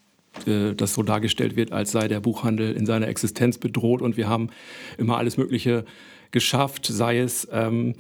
äh, 0.46 0.74
das 0.76 0.94
so 0.94 1.04
dargestellt 1.04 1.56
wird, 1.56 1.72
als 1.72 1.92
sei 1.92 2.08
der 2.08 2.20
Buchhandel 2.20 2.76
in 2.76 2.86
seiner 2.86 3.08
Existenz 3.08 3.58
bedroht. 3.58 4.02
Und 4.02 4.18
wir 4.18 4.28
haben 4.28 4.50
immer 4.98 5.18
alles 5.18 5.38
Mögliche 5.38 5.86
geschafft, 6.32 6.86
sei 6.86 7.20
es 7.20 7.48
ähm, 7.52 7.96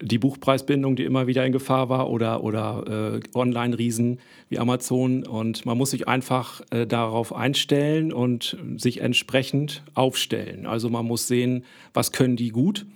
die 0.00 0.18
Buchpreisbindung, 0.18 0.96
die 0.96 1.04
immer 1.04 1.26
wieder 1.26 1.46
in 1.46 1.52
Gefahr 1.52 1.88
war, 1.88 2.10
oder, 2.10 2.42
oder 2.42 3.14
äh, 3.14 3.20
Online-Riesen 3.38 4.18
wie 4.48 4.58
Amazon. 4.58 5.24
Und 5.24 5.64
man 5.66 5.78
muss 5.78 5.90
sich 5.90 6.08
einfach 6.08 6.62
äh, 6.70 6.86
darauf 6.86 7.34
einstellen 7.34 8.12
und 8.12 8.56
sich 8.76 9.00
entsprechend 9.00 9.82
aufstellen. 9.94 10.66
Also 10.66 10.90
man 10.90 11.06
muss 11.06 11.28
sehen, 11.28 11.64
was 11.94 12.12
können 12.12 12.36
die 12.36 12.50
gut 12.50 12.86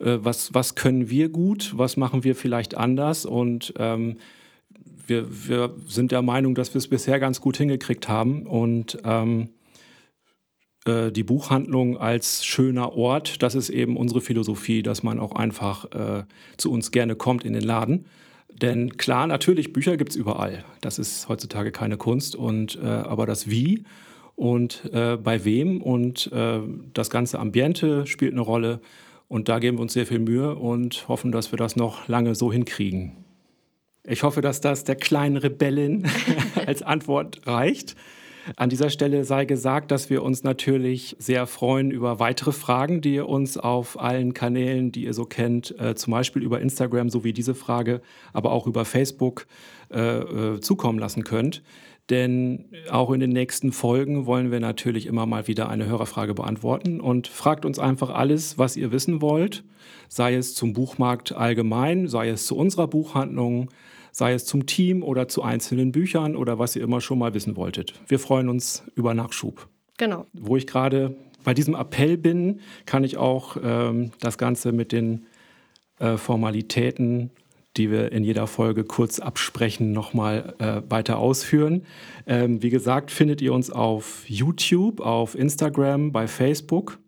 äh, 0.00 0.18
was, 0.20 0.54
was 0.54 0.74
können 0.74 1.10
wir 1.10 1.28
gut, 1.28 1.72
was 1.76 1.96
machen 1.96 2.24
wir 2.24 2.34
vielleicht 2.34 2.76
anders 2.76 3.24
und 3.24 3.74
ähm, 3.78 4.16
wir, 5.06 5.26
wir 5.48 5.74
sind 5.86 6.12
der 6.12 6.22
Meinung, 6.22 6.54
dass 6.54 6.74
wir 6.74 6.78
es 6.78 6.88
bisher 6.88 7.18
ganz 7.18 7.40
gut 7.40 7.56
hingekriegt 7.56 8.08
haben 8.08 8.46
und 8.46 8.98
ähm, 9.04 9.50
äh, 10.86 11.12
die 11.12 11.24
Buchhandlung 11.24 11.98
als 11.98 12.44
schöner 12.44 12.92
Ort, 12.94 13.42
das 13.42 13.54
ist 13.54 13.70
eben 13.70 13.96
unsere 13.96 14.20
Philosophie, 14.20 14.82
dass 14.82 15.02
man 15.02 15.18
auch 15.18 15.32
einfach 15.32 15.84
äh, 15.92 16.24
zu 16.56 16.70
uns 16.72 16.90
gerne 16.90 17.16
kommt 17.16 17.44
in 17.44 17.52
den 17.52 17.62
Laden. 17.62 18.06
Denn 18.60 18.96
klar, 18.96 19.26
natürlich, 19.26 19.72
Bücher 19.72 19.96
gibt 19.96 20.10
es 20.10 20.16
überall. 20.16 20.64
Das 20.80 20.98
ist 20.98 21.28
heutzutage 21.28 21.72
keine 21.72 21.96
Kunst. 21.96 22.36
Und, 22.36 22.78
äh, 22.82 22.86
aber 22.86 23.26
das 23.26 23.48
Wie 23.48 23.84
und 24.36 24.90
äh, 24.92 25.16
bei 25.16 25.44
wem 25.44 25.82
und 25.82 26.30
äh, 26.32 26.60
das 26.92 27.10
ganze 27.10 27.38
Ambiente 27.38 28.06
spielt 28.06 28.32
eine 28.32 28.40
Rolle. 28.40 28.80
Und 29.30 29.48
da 29.48 29.60
geben 29.60 29.78
wir 29.78 29.82
uns 29.82 29.92
sehr 29.92 30.06
viel 30.06 30.18
Mühe 30.18 30.56
und 30.56 31.06
hoffen, 31.06 31.30
dass 31.30 31.52
wir 31.52 31.56
das 31.56 31.76
noch 31.76 32.08
lange 32.08 32.34
so 32.34 32.52
hinkriegen. 32.52 33.12
Ich 34.02 34.24
hoffe, 34.24 34.40
dass 34.40 34.60
das 34.60 34.82
der 34.82 34.96
kleinen 34.96 35.36
Rebellin 35.36 36.10
als 36.66 36.82
Antwort 36.82 37.46
reicht. 37.46 37.94
An 38.56 38.70
dieser 38.70 38.90
Stelle 38.90 39.22
sei 39.22 39.44
gesagt, 39.44 39.92
dass 39.92 40.10
wir 40.10 40.24
uns 40.24 40.42
natürlich 40.42 41.14
sehr 41.20 41.46
freuen 41.46 41.92
über 41.92 42.18
weitere 42.18 42.50
Fragen, 42.50 43.02
die 43.02 43.14
ihr 43.14 43.28
uns 43.28 43.56
auf 43.56 44.00
allen 44.00 44.34
Kanälen, 44.34 44.90
die 44.90 45.04
ihr 45.04 45.14
so 45.14 45.26
kennt, 45.26 45.78
äh, 45.78 45.94
zum 45.94 46.10
Beispiel 46.10 46.42
über 46.42 46.60
Instagram, 46.60 47.08
so 47.08 47.22
wie 47.22 47.32
diese 47.32 47.54
Frage, 47.54 48.00
aber 48.32 48.50
auch 48.50 48.66
über 48.66 48.84
Facebook 48.84 49.46
äh, 49.92 50.00
äh, 50.00 50.60
zukommen 50.60 50.98
lassen 50.98 51.22
könnt. 51.22 51.62
Denn 52.10 52.64
auch 52.90 53.12
in 53.12 53.20
den 53.20 53.30
nächsten 53.30 53.70
Folgen 53.70 54.26
wollen 54.26 54.50
wir 54.50 54.58
natürlich 54.58 55.06
immer 55.06 55.26
mal 55.26 55.46
wieder 55.46 55.68
eine 55.68 55.86
Hörerfrage 55.86 56.34
beantworten 56.34 57.00
und 57.00 57.28
fragt 57.28 57.64
uns 57.64 57.78
einfach 57.78 58.10
alles, 58.10 58.58
was 58.58 58.76
ihr 58.76 58.90
wissen 58.90 59.22
wollt, 59.22 59.62
sei 60.08 60.34
es 60.34 60.54
zum 60.54 60.72
Buchmarkt 60.72 61.32
allgemein, 61.32 62.08
sei 62.08 62.28
es 62.28 62.46
zu 62.46 62.56
unserer 62.56 62.88
Buchhandlung, 62.88 63.70
sei 64.10 64.32
es 64.32 64.44
zum 64.44 64.66
Team 64.66 65.04
oder 65.04 65.28
zu 65.28 65.42
einzelnen 65.42 65.92
Büchern 65.92 66.34
oder 66.34 66.58
was 66.58 66.74
ihr 66.74 66.82
immer 66.82 67.00
schon 67.00 67.20
mal 67.20 67.32
wissen 67.32 67.56
wolltet. 67.56 67.94
Wir 68.08 68.18
freuen 68.18 68.48
uns 68.48 68.82
über 68.96 69.14
Nachschub. 69.14 69.68
Genau. 69.96 70.26
Wo 70.32 70.56
ich 70.56 70.66
gerade 70.66 71.14
bei 71.44 71.54
diesem 71.54 71.76
Appell 71.76 72.16
bin, 72.16 72.60
kann 72.86 73.04
ich 73.04 73.18
auch 73.18 73.56
ähm, 73.62 74.10
das 74.20 74.36
Ganze 74.36 74.72
mit 74.72 74.90
den 74.90 75.26
äh, 76.00 76.16
Formalitäten, 76.16 77.30
die 77.76 77.90
wir 77.90 78.12
in 78.12 78.24
jeder 78.24 78.46
Folge 78.46 78.84
kurz 78.84 79.20
absprechen, 79.20 79.92
nochmal 79.92 80.54
äh, 80.58 80.82
weiter 80.90 81.18
ausführen. 81.18 81.84
Ähm, 82.26 82.62
wie 82.62 82.70
gesagt, 82.70 83.10
findet 83.10 83.40
ihr 83.40 83.52
uns 83.52 83.70
auf 83.70 84.28
YouTube, 84.28 85.00
auf 85.00 85.36
Instagram, 85.36 86.12
bei 86.12 86.26
Facebook 86.26 86.98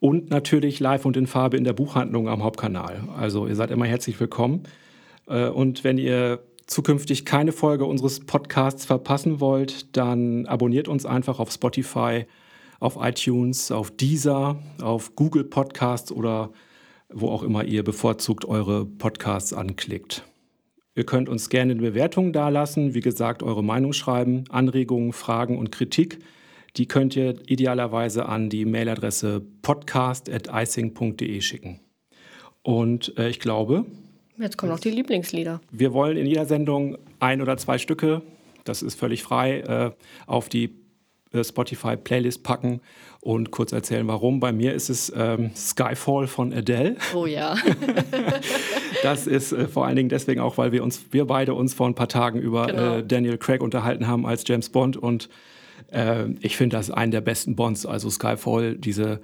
und 0.00 0.30
natürlich 0.30 0.80
live 0.80 1.04
und 1.06 1.16
in 1.16 1.26
Farbe 1.26 1.56
in 1.56 1.64
der 1.64 1.72
Buchhandlung 1.72 2.28
am 2.28 2.42
Hauptkanal. 2.42 3.08
Also 3.16 3.46
ihr 3.46 3.56
seid 3.56 3.70
immer 3.70 3.86
herzlich 3.86 4.20
willkommen. 4.20 4.64
Äh, 5.26 5.48
und 5.48 5.82
wenn 5.84 5.96
ihr 5.96 6.40
zukünftig 6.66 7.24
keine 7.24 7.52
Folge 7.52 7.84
unseres 7.84 8.20
Podcasts 8.20 8.84
verpassen 8.84 9.40
wollt, 9.40 9.96
dann 9.96 10.46
abonniert 10.46 10.88
uns 10.88 11.04
einfach 11.04 11.40
auf 11.40 11.50
Spotify, 11.50 12.26
auf 12.80 12.96
iTunes, 13.00 13.72
auf 13.72 13.90
Deezer, 13.90 14.58
auf 14.80 15.16
Google 15.16 15.44
Podcasts 15.44 16.12
oder 16.12 16.50
wo 17.12 17.28
auch 17.28 17.42
immer 17.42 17.64
ihr 17.64 17.82
bevorzugt 17.82 18.44
eure 18.44 18.86
Podcasts 18.86 19.52
anklickt. 19.52 20.24
Ihr 20.94 21.04
könnt 21.04 21.28
uns 21.28 21.48
gerne 21.48 21.72
eine 21.72 21.82
Bewertung 21.82 22.32
dalassen, 22.32 22.94
wie 22.94 23.00
gesagt, 23.00 23.42
eure 23.42 23.62
Meinung 23.62 23.92
schreiben, 23.92 24.44
Anregungen, 24.48 25.12
Fragen 25.12 25.56
und 25.56 25.70
Kritik. 25.70 26.18
Die 26.76 26.86
könnt 26.86 27.16
ihr 27.16 27.36
idealerweise 27.48 28.26
an 28.26 28.48
die 28.48 28.64
Mailadresse 28.64 29.42
podcast.icing.de 29.62 31.40
schicken. 31.40 31.80
Und 32.62 33.16
äh, 33.18 33.28
ich 33.28 33.40
glaube, 33.40 33.86
Jetzt 34.36 34.56
kommen 34.56 34.72
noch 34.72 34.80
die 34.80 34.90
Lieblingslieder. 34.90 35.60
Wir 35.70 35.92
wollen 35.92 36.16
in 36.16 36.26
jeder 36.26 36.46
Sendung 36.46 36.96
ein 37.18 37.42
oder 37.42 37.58
zwei 37.58 37.76
Stücke, 37.76 38.22
das 38.64 38.82
ist 38.82 38.98
völlig 38.98 39.22
frei, 39.22 39.60
äh, 39.60 39.90
auf 40.26 40.48
die 40.48 40.79
Spotify-Playlist 41.32 42.42
packen 42.42 42.80
und 43.20 43.50
kurz 43.50 43.72
erzählen, 43.72 44.06
warum. 44.08 44.40
Bei 44.40 44.52
mir 44.52 44.74
ist 44.74 44.88
es 44.88 45.12
ähm, 45.14 45.50
Skyfall 45.54 46.26
von 46.26 46.52
Adele. 46.52 46.96
Oh 47.14 47.26
ja. 47.26 47.56
das 49.02 49.26
ist 49.26 49.52
äh, 49.52 49.68
vor 49.68 49.86
allen 49.86 49.96
Dingen 49.96 50.08
deswegen 50.08 50.40
auch, 50.40 50.58
weil 50.58 50.72
wir 50.72 50.82
uns, 50.82 51.04
wir 51.10 51.26
beide 51.26 51.54
uns 51.54 51.74
vor 51.74 51.86
ein 51.86 51.94
paar 51.94 52.08
Tagen 52.08 52.40
über 52.40 52.66
genau. 52.66 52.96
äh, 52.96 53.04
Daniel 53.04 53.38
Craig 53.38 53.62
unterhalten 53.62 54.06
haben 54.06 54.26
als 54.26 54.44
James 54.46 54.70
Bond 54.70 54.96
und 54.96 55.28
äh, 55.92 56.26
ich 56.40 56.56
finde 56.56 56.76
das 56.76 56.90
einen 56.90 57.12
der 57.12 57.20
besten 57.20 57.56
Bonds, 57.56 57.86
also 57.86 58.10
Skyfall, 58.10 58.76
diese 58.76 59.20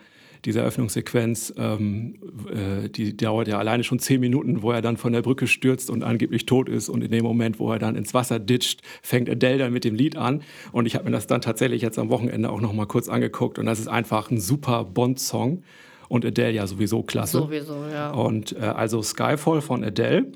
diese 0.46 0.60
Eröffnungssequenz, 0.60 1.52
ähm, 1.58 2.14
äh, 2.48 2.88
die 2.88 3.16
dauert 3.16 3.48
ja 3.48 3.58
alleine 3.58 3.82
schon 3.82 3.98
zehn 3.98 4.20
Minuten, 4.20 4.62
wo 4.62 4.70
er 4.70 4.80
dann 4.80 4.96
von 4.96 5.12
der 5.12 5.22
Brücke 5.22 5.48
stürzt 5.48 5.90
und 5.90 6.04
angeblich 6.04 6.46
tot 6.46 6.68
ist. 6.68 6.88
Und 6.88 7.02
in 7.02 7.10
dem 7.10 7.24
Moment, 7.24 7.58
wo 7.58 7.70
er 7.72 7.80
dann 7.80 7.96
ins 7.96 8.14
Wasser 8.14 8.38
ditcht, 8.38 8.80
fängt 9.02 9.28
Adele 9.28 9.58
dann 9.58 9.72
mit 9.72 9.84
dem 9.84 9.96
Lied 9.96 10.16
an. 10.16 10.42
Und 10.70 10.86
ich 10.86 10.94
habe 10.94 11.04
mir 11.06 11.10
das 11.10 11.26
dann 11.26 11.40
tatsächlich 11.40 11.82
jetzt 11.82 11.98
am 11.98 12.10
Wochenende 12.10 12.48
auch 12.48 12.60
noch 12.60 12.72
mal 12.72 12.86
kurz 12.86 13.08
angeguckt. 13.08 13.58
Und 13.58 13.66
das 13.66 13.80
ist 13.80 13.88
einfach 13.88 14.30
ein 14.30 14.40
super 14.40 14.84
Bond-Song. 14.84 15.64
Und 16.08 16.24
Adele 16.24 16.52
ja 16.52 16.66
sowieso 16.68 17.02
klasse. 17.02 17.38
Sowieso, 17.38 17.84
ja. 17.92 18.12
Und 18.12 18.52
äh, 18.52 18.60
also 18.60 19.02
Skyfall 19.02 19.60
von 19.60 19.82
Adele. 19.82 20.26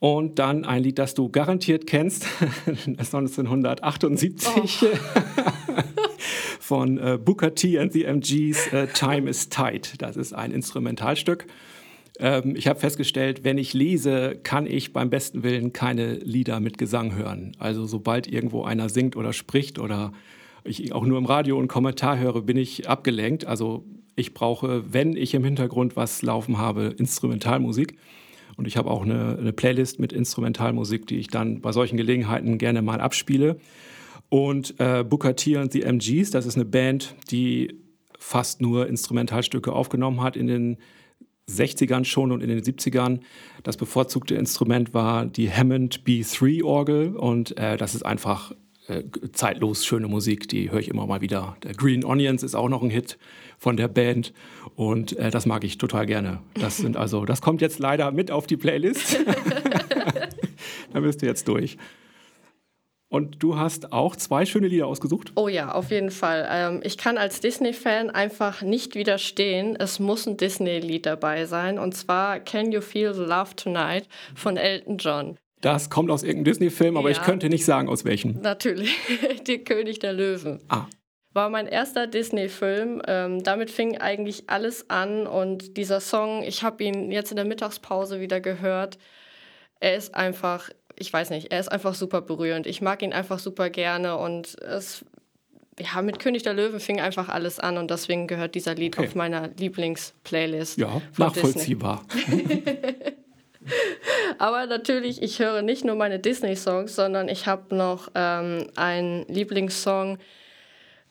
Und 0.00 0.40
dann 0.40 0.64
ein 0.64 0.82
Lied, 0.82 0.98
das 0.98 1.14
du 1.14 1.28
garantiert 1.28 1.86
kennst, 1.86 2.26
das 2.66 2.86
ist 2.86 3.14
1978. 3.14 4.48
Oh. 4.56 4.86
von 6.66 6.98
äh, 6.98 7.16
Booker 7.16 7.54
T 7.54 7.78
and 7.78 7.92
the 7.92 8.04
MGs 8.04 8.72
äh, 8.72 8.88
Time 8.88 9.30
is 9.30 9.48
Tight. 9.48 9.94
Das 9.98 10.16
ist 10.16 10.32
ein 10.32 10.50
Instrumentalstück. 10.50 11.46
Ähm, 12.18 12.56
ich 12.56 12.66
habe 12.66 12.80
festgestellt, 12.80 13.44
wenn 13.44 13.56
ich 13.56 13.72
lese, 13.72 14.36
kann 14.42 14.66
ich 14.66 14.92
beim 14.92 15.08
besten 15.08 15.44
Willen 15.44 15.72
keine 15.72 16.14
Lieder 16.14 16.58
mit 16.58 16.76
Gesang 16.76 17.14
hören. 17.14 17.52
Also 17.60 17.86
sobald 17.86 18.26
irgendwo 18.26 18.64
einer 18.64 18.88
singt 18.88 19.16
oder 19.16 19.32
spricht 19.32 19.78
oder 19.78 20.12
ich 20.64 20.92
auch 20.92 21.04
nur 21.04 21.18
im 21.18 21.26
Radio 21.26 21.56
einen 21.56 21.68
Kommentar 21.68 22.18
höre, 22.18 22.42
bin 22.42 22.56
ich 22.56 22.88
abgelenkt. 22.88 23.46
Also 23.46 23.84
ich 24.16 24.34
brauche, 24.34 24.92
wenn 24.92 25.16
ich 25.16 25.34
im 25.34 25.44
Hintergrund 25.44 25.94
was 25.94 26.22
laufen 26.22 26.58
habe, 26.58 26.94
Instrumentalmusik. 26.98 27.96
Und 28.56 28.66
ich 28.66 28.76
habe 28.76 28.90
auch 28.90 29.02
eine, 29.02 29.36
eine 29.38 29.52
Playlist 29.52 30.00
mit 30.00 30.12
Instrumentalmusik, 30.12 31.06
die 31.06 31.18
ich 31.18 31.28
dann 31.28 31.60
bei 31.60 31.70
solchen 31.70 31.96
Gelegenheiten 31.96 32.58
gerne 32.58 32.82
mal 32.82 33.00
abspiele. 33.00 33.60
Und 34.28 34.74
äh, 34.78 35.04
Booker 35.04 35.36
T 35.36 35.56
und 35.56 35.72
the 35.72 35.82
MGs, 35.82 36.30
das 36.30 36.46
ist 36.46 36.56
eine 36.56 36.64
Band, 36.64 37.14
die 37.30 37.80
fast 38.18 38.60
nur 38.60 38.88
Instrumentalstücke 38.88 39.72
aufgenommen 39.72 40.22
hat 40.22 40.36
in 40.36 40.46
den 40.46 40.78
60ern 41.48 42.04
schon 42.04 42.32
und 42.32 42.42
in 42.42 42.48
den 42.48 42.60
70ern. 42.60 43.20
Das 43.62 43.76
bevorzugte 43.76 44.34
Instrument 44.34 44.94
war 44.94 45.26
die 45.26 45.50
Hammond 45.50 46.02
B3-Orgel 46.04 47.16
und 47.16 47.56
äh, 47.56 47.76
das 47.76 47.94
ist 47.94 48.04
einfach 48.04 48.52
äh, 48.88 49.04
zeitlos 49.32 49.84
schöne 49.84 50.08
Musik, 50.08 50.48
die 50.48 50.70
höre 50.70 50.80
ich 50.80 50.88
immer 50.88 51.06
mal 51.06 51.20
wieder. 51.20 51.56
Der 51.62 51.74
Green 51.74 52.04
Onions 52.04 52.42
ist 52.42 52.54
auch 52.54 52.68
noch 52.68 52.82
ein 52.82 52.90
Hit 52.90 53.18
von 53.58 53.76
der 53.76 53.88
Band 53.88 54.32
und 54.74 55.16
äh, 55.16 55.30
das 55.30 55.46
mag 55.46 55.62
ich 55.64 55.78
total 55.78 56.06
gerne. 56.06 56.40
Das 56.54 56.78
sind 56.78 56.96
also, 56.96 57.24
das 57.24 57.40
kommt 57.40 57.60
jetzt 57.60 57.78
leider 57.78 58.10
mit 58.10 58.30
auf 58.30 58.46
die 58.46 58.56
Playlist. 58.56 59.18
da 60.92 61.00
bist 61.00 61.22
du 61.22 61.26
jetzt 61.26 61.46
durch. 61.48 61.76
Und 63.16 63.42
du 63.42 63.56
hast 63.56 63.94
auch 63.94 64.14
zwei 64.14 64.44
schöne 64.44 64.68
Lieder 64.68 64.86
ausgesucht? 64.86 65.32
Oh 65.36 65.48
ja, 65.48 65.72
auf 65.72 65.90
jeden 65.90 66.10
Fall. 66.10 66.46
Ähm, 66.50 66.80
ich 66.84 66.98
kann 66.98 67.16
als 67.16 67.40
Disney-Fan 67.40 68.10
einfach 68.10 68.60
nicht 68.60 68.94
widerstehen. 68.94 69.74
Es 69.74 69.98
muss 69.98 70.26
ein 70.26 70.36
Disney-Lied 70.36 71.06
dabei 71.06 71.46
sein. 71.46 71.78
Und 71.78 71.96
zwar 71.96 72.40
Can 72.40 72.72
You 72.72 72.82
Feel 72.82 73.14
the 73.14 73.22
Love 73.22 73.56
Tonight 73.56 74.06
von 74.34 74.58
Elton 74.58 74.98
John. 74.98 75.38
Das 75.62 75.88
kommt 75.88 76.10
aus 76.10 76.24
irgendeinem 76.24 76.52
Disney-Film, 76.52 76.98
aber 76.98 77.08
ja, 77.08 77.16
ich 77.16 77.22
könnte 77.22 77.48
nicht 77.48 77.64
sagen, 77.64 77.88
aus 77.88 78.04
welchem. 78.04 78.38
Natürlich, 78.42 78.94
Der 79.46 79.60
König 79.60 79.98
der 79.98 80.12
Löwen. 80.12 80.60
Ah. 80.68 80.84
War 81.32 81.48
mein 81.48 81.68
erster 81.68 82.06
Disney-Film. 82.06 83.00
Ähm, 83.08 83.42
damit 83.42 83.70
fing 83.70 83.96
eigentlich 83.96 84.50
alles 84.50 84.90
an. 84.90 85.26
Und 85.26 85.78
dieser 85.78 86.00
Song, 86.00 86.42
ich 86.42 86.62
habe 86.62 86.84
ihn 86.84 87.10
jetzt 87.10 87.30
in 87.30 87.36
der 87.36 87.46
Mittagspause 87.46 88.20
wieder 88.20 88.42
gehört. 88.42 88.98
Er 89.80 89.96
ist 89.96 90.14
einfach 90.14 90.68
ich 90.98 91.12
weiß 91.12 91.30
nicht, 91.30 91.52
er 91.52 91.60
ist 91.60 91.68
einfach 91.68 91.94
super 91.94 92.22
berührend. 92.22 92.66
Ich 92.66 92.80
mag 92.80 93.02
ihn 93.02 93.12
einfach 93.12 93.38
super 93.38 93.70
gerne 93.70 94.16
und 94.16 94.60
es, 94.62 95.04
ja, 95.78 96.02
mit 96.02 96.18
König 96.18 96.42
der 96.42 96.54
Löwen 96.54 96.80
fing 96.80 97.00
einfach 97.00 97.28
alles 97.28 97.60
an 97.60 97.76
und 97.76 97.90
deswegen 97.90 98.26
gehört 98.26 98.54
dieser 98.54 98.74
Lied 98.74 98.96
okay. 98.96 99.06
auf 99.06 99.14
meiner 99.14 99.48
Lieblingsplaylist. 99.48 100.78
Ja, 100.78 101.02
nachvollziehbar. 101.18 102.02
Aber 104.38 104.66
natürlich, 104.66 105.22
ich 105.22 105.38
höre 105.38 105.62
nicht 105.62 105.84
nur 105.84 105.96
meine 105.96 106.18
Disney-Songs, 106.18 106.94
sondern 106.94 107.28
ich 107.28 107.46
habe 107.46 107.74
noch 107.74 108.10
ähm, 108.14 108.68
einen 108.76 109.26
Lieblingssong, 109.28 110.18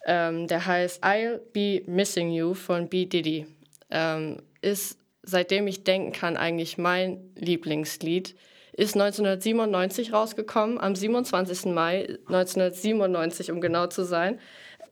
ähm, 0.06 0.48
der 0.48 0.65
heißt 0.65 1.04
I'll 1.04 1.39
Be 1.54 1.84
Missing 1.86 2.32
You 2.32 2.54
von 2.54 2.88
B. 2.88 3.06
Diddy. 3.06 3.48
Ähm, 3.91 4.38
ist 4.62 4.98
seitdem 5.26 5.67
ich 5.67 5.84
denken 5.84 6.12
kann 6.12 6.38
eigentlich 6.38 6.78
mein 6.78 7.19
Lieblingslied 7.36 8.36
ist 8.78 8.96
1997 8.96 10.12
rausgekommen, 10.12 10.80
am 10.80 10.96
27. 10.96 11.66
Mai 11.74 12.18
1997, 12.28 13.52
um 13.52 13.62
genau 13.62 13.88
zu 13.88 14.04
sein. 14.04 14.40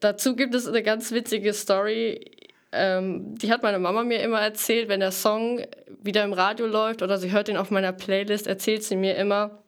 Dazu 0.00 0.36
gibt 0.36 0.54
es 0.54 0.66
eine 0.66 0.82
ganz 0.82 1.12
witzige 1.12 1.52
Story. 1.52 2.30
Ähm, 2.72 3.36
die 3.36 3.52
hat 3.52 3.62
meine 3.62 3.78
Mama 3.78 4.02
mir 4.02 4.22
immer 4.22 4.40
erzählt, 4.40 4.88
wenn 4.88 5.00
der 5.00 5.12
Song 5.12 5.60
wieder 6.02 6.24
im 6.24 6.32
Radio 6.32 6.66
läuft 6.66 7.02
oder 7.02 7.18
sie 7.18 7.30
hört 7.30 7.48
ihn 7.48 7.56
auf 7.56 7.70
meiner 7.70 7.92
Playlist, 7.92 8.46
erzählt 8.46 8.84
sie 8.84 8.96
mir 8.96 9.16
immer, 9.16 9.62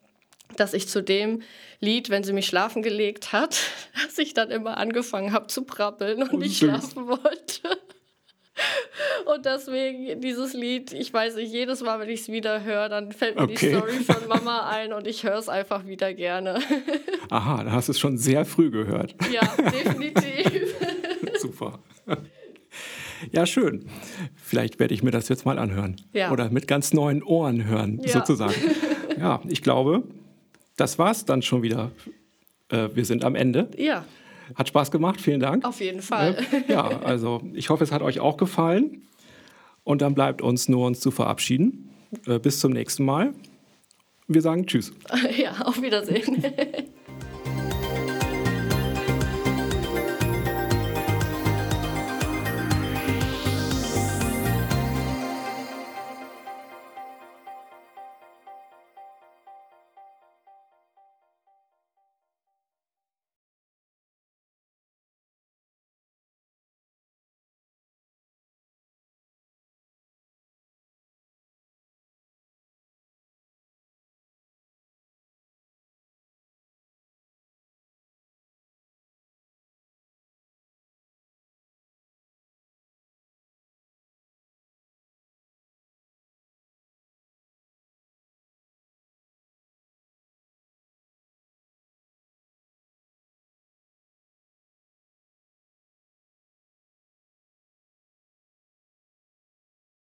dass 0.56 0.74
ich 0.74 0.88
zu 0.88 1.02
dem 1.02 1.42
Lied, 1.80 2.08
wenn 2.08 2.24
sie 2.24 2.32
mich 2.32 2.46
schlafen 2.46 2.82
gelegt 2.82 3.32
hat, 3.32 3.58
dass 4.04 4.18
ich 4.18 4.32
dann 4.32 4.50
immer 4.50 4.78
angefangen 4.78 5.32
habe 5.32 5.46
zu 5.48 5.64
prabbeln 5.64 6.22
und 6.22 6.38
nicht 6.40 6.58
schlafen 6.58 7.06
wollte. 7.06 7.78
Und 9.26 9.44
deswegen 9.44 10.20
dieses 10.20 10.54
Lied, 10.54 10.92
ich 10.92 11.12
weiß 11.12 11.36
nicht, 11.36 11.52
jedes 11.52 11.82
Mal, 11.82 12.00
wenn 12.00 12.08
ich 12.08 12.20
es 12.20 12.28
wieder 12.28 12.62
höre, 12.62 12.88
dann 12.88 13.12
fällt 13.12 13.36
mir 13.36 13.42
okay. 13.42 13.54
die 13.60 13.76
Story 13.76 13.92
von 14.04 14.28
Mama 14.28 14.68
ein 14.68 14.92
und 14.92 15.06
ich 15.06 15.24
höre 15.24 15.38
es 15.38 15.48
einfach 15.48 15.86
wieder 15.86 16.14
gerne. 16.14 16.60
Aha, 17.30 17.64
da 17.64 17.72
hast 17.72 17.88
du 17.88 17.92
es 17.92 17.98
schon 17.98 18.18
sehr 18.18 18.44
früh 18.44 18.70
gehört. 18.70 19.14
Ja, 19.32 19.42
definitiv. 19.70 20.74
Super. 21.38 21.80
Ja, 23.32 23.46
schön. 23.46 23.86
Vielleicht 24.42 24.78
werde 24.78 24.94
ich 24.94 25.02
mir 25.02 25.10
das 25.10 25.28
jetzt 25.28 25.44
mal 25.44 25.58
anhören. 25.58 25.96
Ja. 26.12 26.30
Oder 26.30 26.50
mit 26.50 26.68
ganz 26.68 26.92
neuen 26.92 27.22
Ohren 27.22 27.64
hören, 27.64 28.00
ja. 28.02 28.12
sozusagen. 28.12 28.54
ja, 29.18 29.40
ich 29.48 29.62
glaube, 29.62 30.04
das 30.76 30.98
war's 30.98 31.24
dann 31.24 31.42
schon 31.42 31.62
wieder. 31.62 31.90
Äh, 32.68 32.88
wir 32.94 33.04
sind 33.04 33.24
am 33.24 33.34
Ende. 33.34 33.70
Ja. 33.76 34.04
Hat 34.54 34.68
Spaß 34.68 34.90
gemacht, 34.90 35.20
vielen 35.20 35.40
Dank. 35.40 35.64
Auf 35.64 35.80
jeden 35.80 36.02
Fall. 36.02 36.36
Ja, 36.68 37.00
also 37.02 37.42
ich 37.52 37.70
hoffe, 37.70 37.84
es 37.84 37.92
hat 37.92 38.02
euch 38.02 38.20
auch 38.20 38.36
gefallen. 38.36 39.02
Und 39.84 40.02
dann 40.02 40.14
bleibt 40.14 40.42
uns 40.42 40.68
nur 40.68 40.86
uns 40.86 41.00
zu 41.00 41.10
verabschieden. 41.10 41.90
Äh, 42.26 42.38
bis 42.38 42.60
zum 42.60 42.72
nächsten 42.72 43.04
Mal. 43.04 43.34
Wir 44.28 44.42
sagen 44.42 44.66
Tschüss. 44.66 44.92
Ja, 45.36 45.62
auf 45.64 45.80
Wiedersehen. 45.82 46.42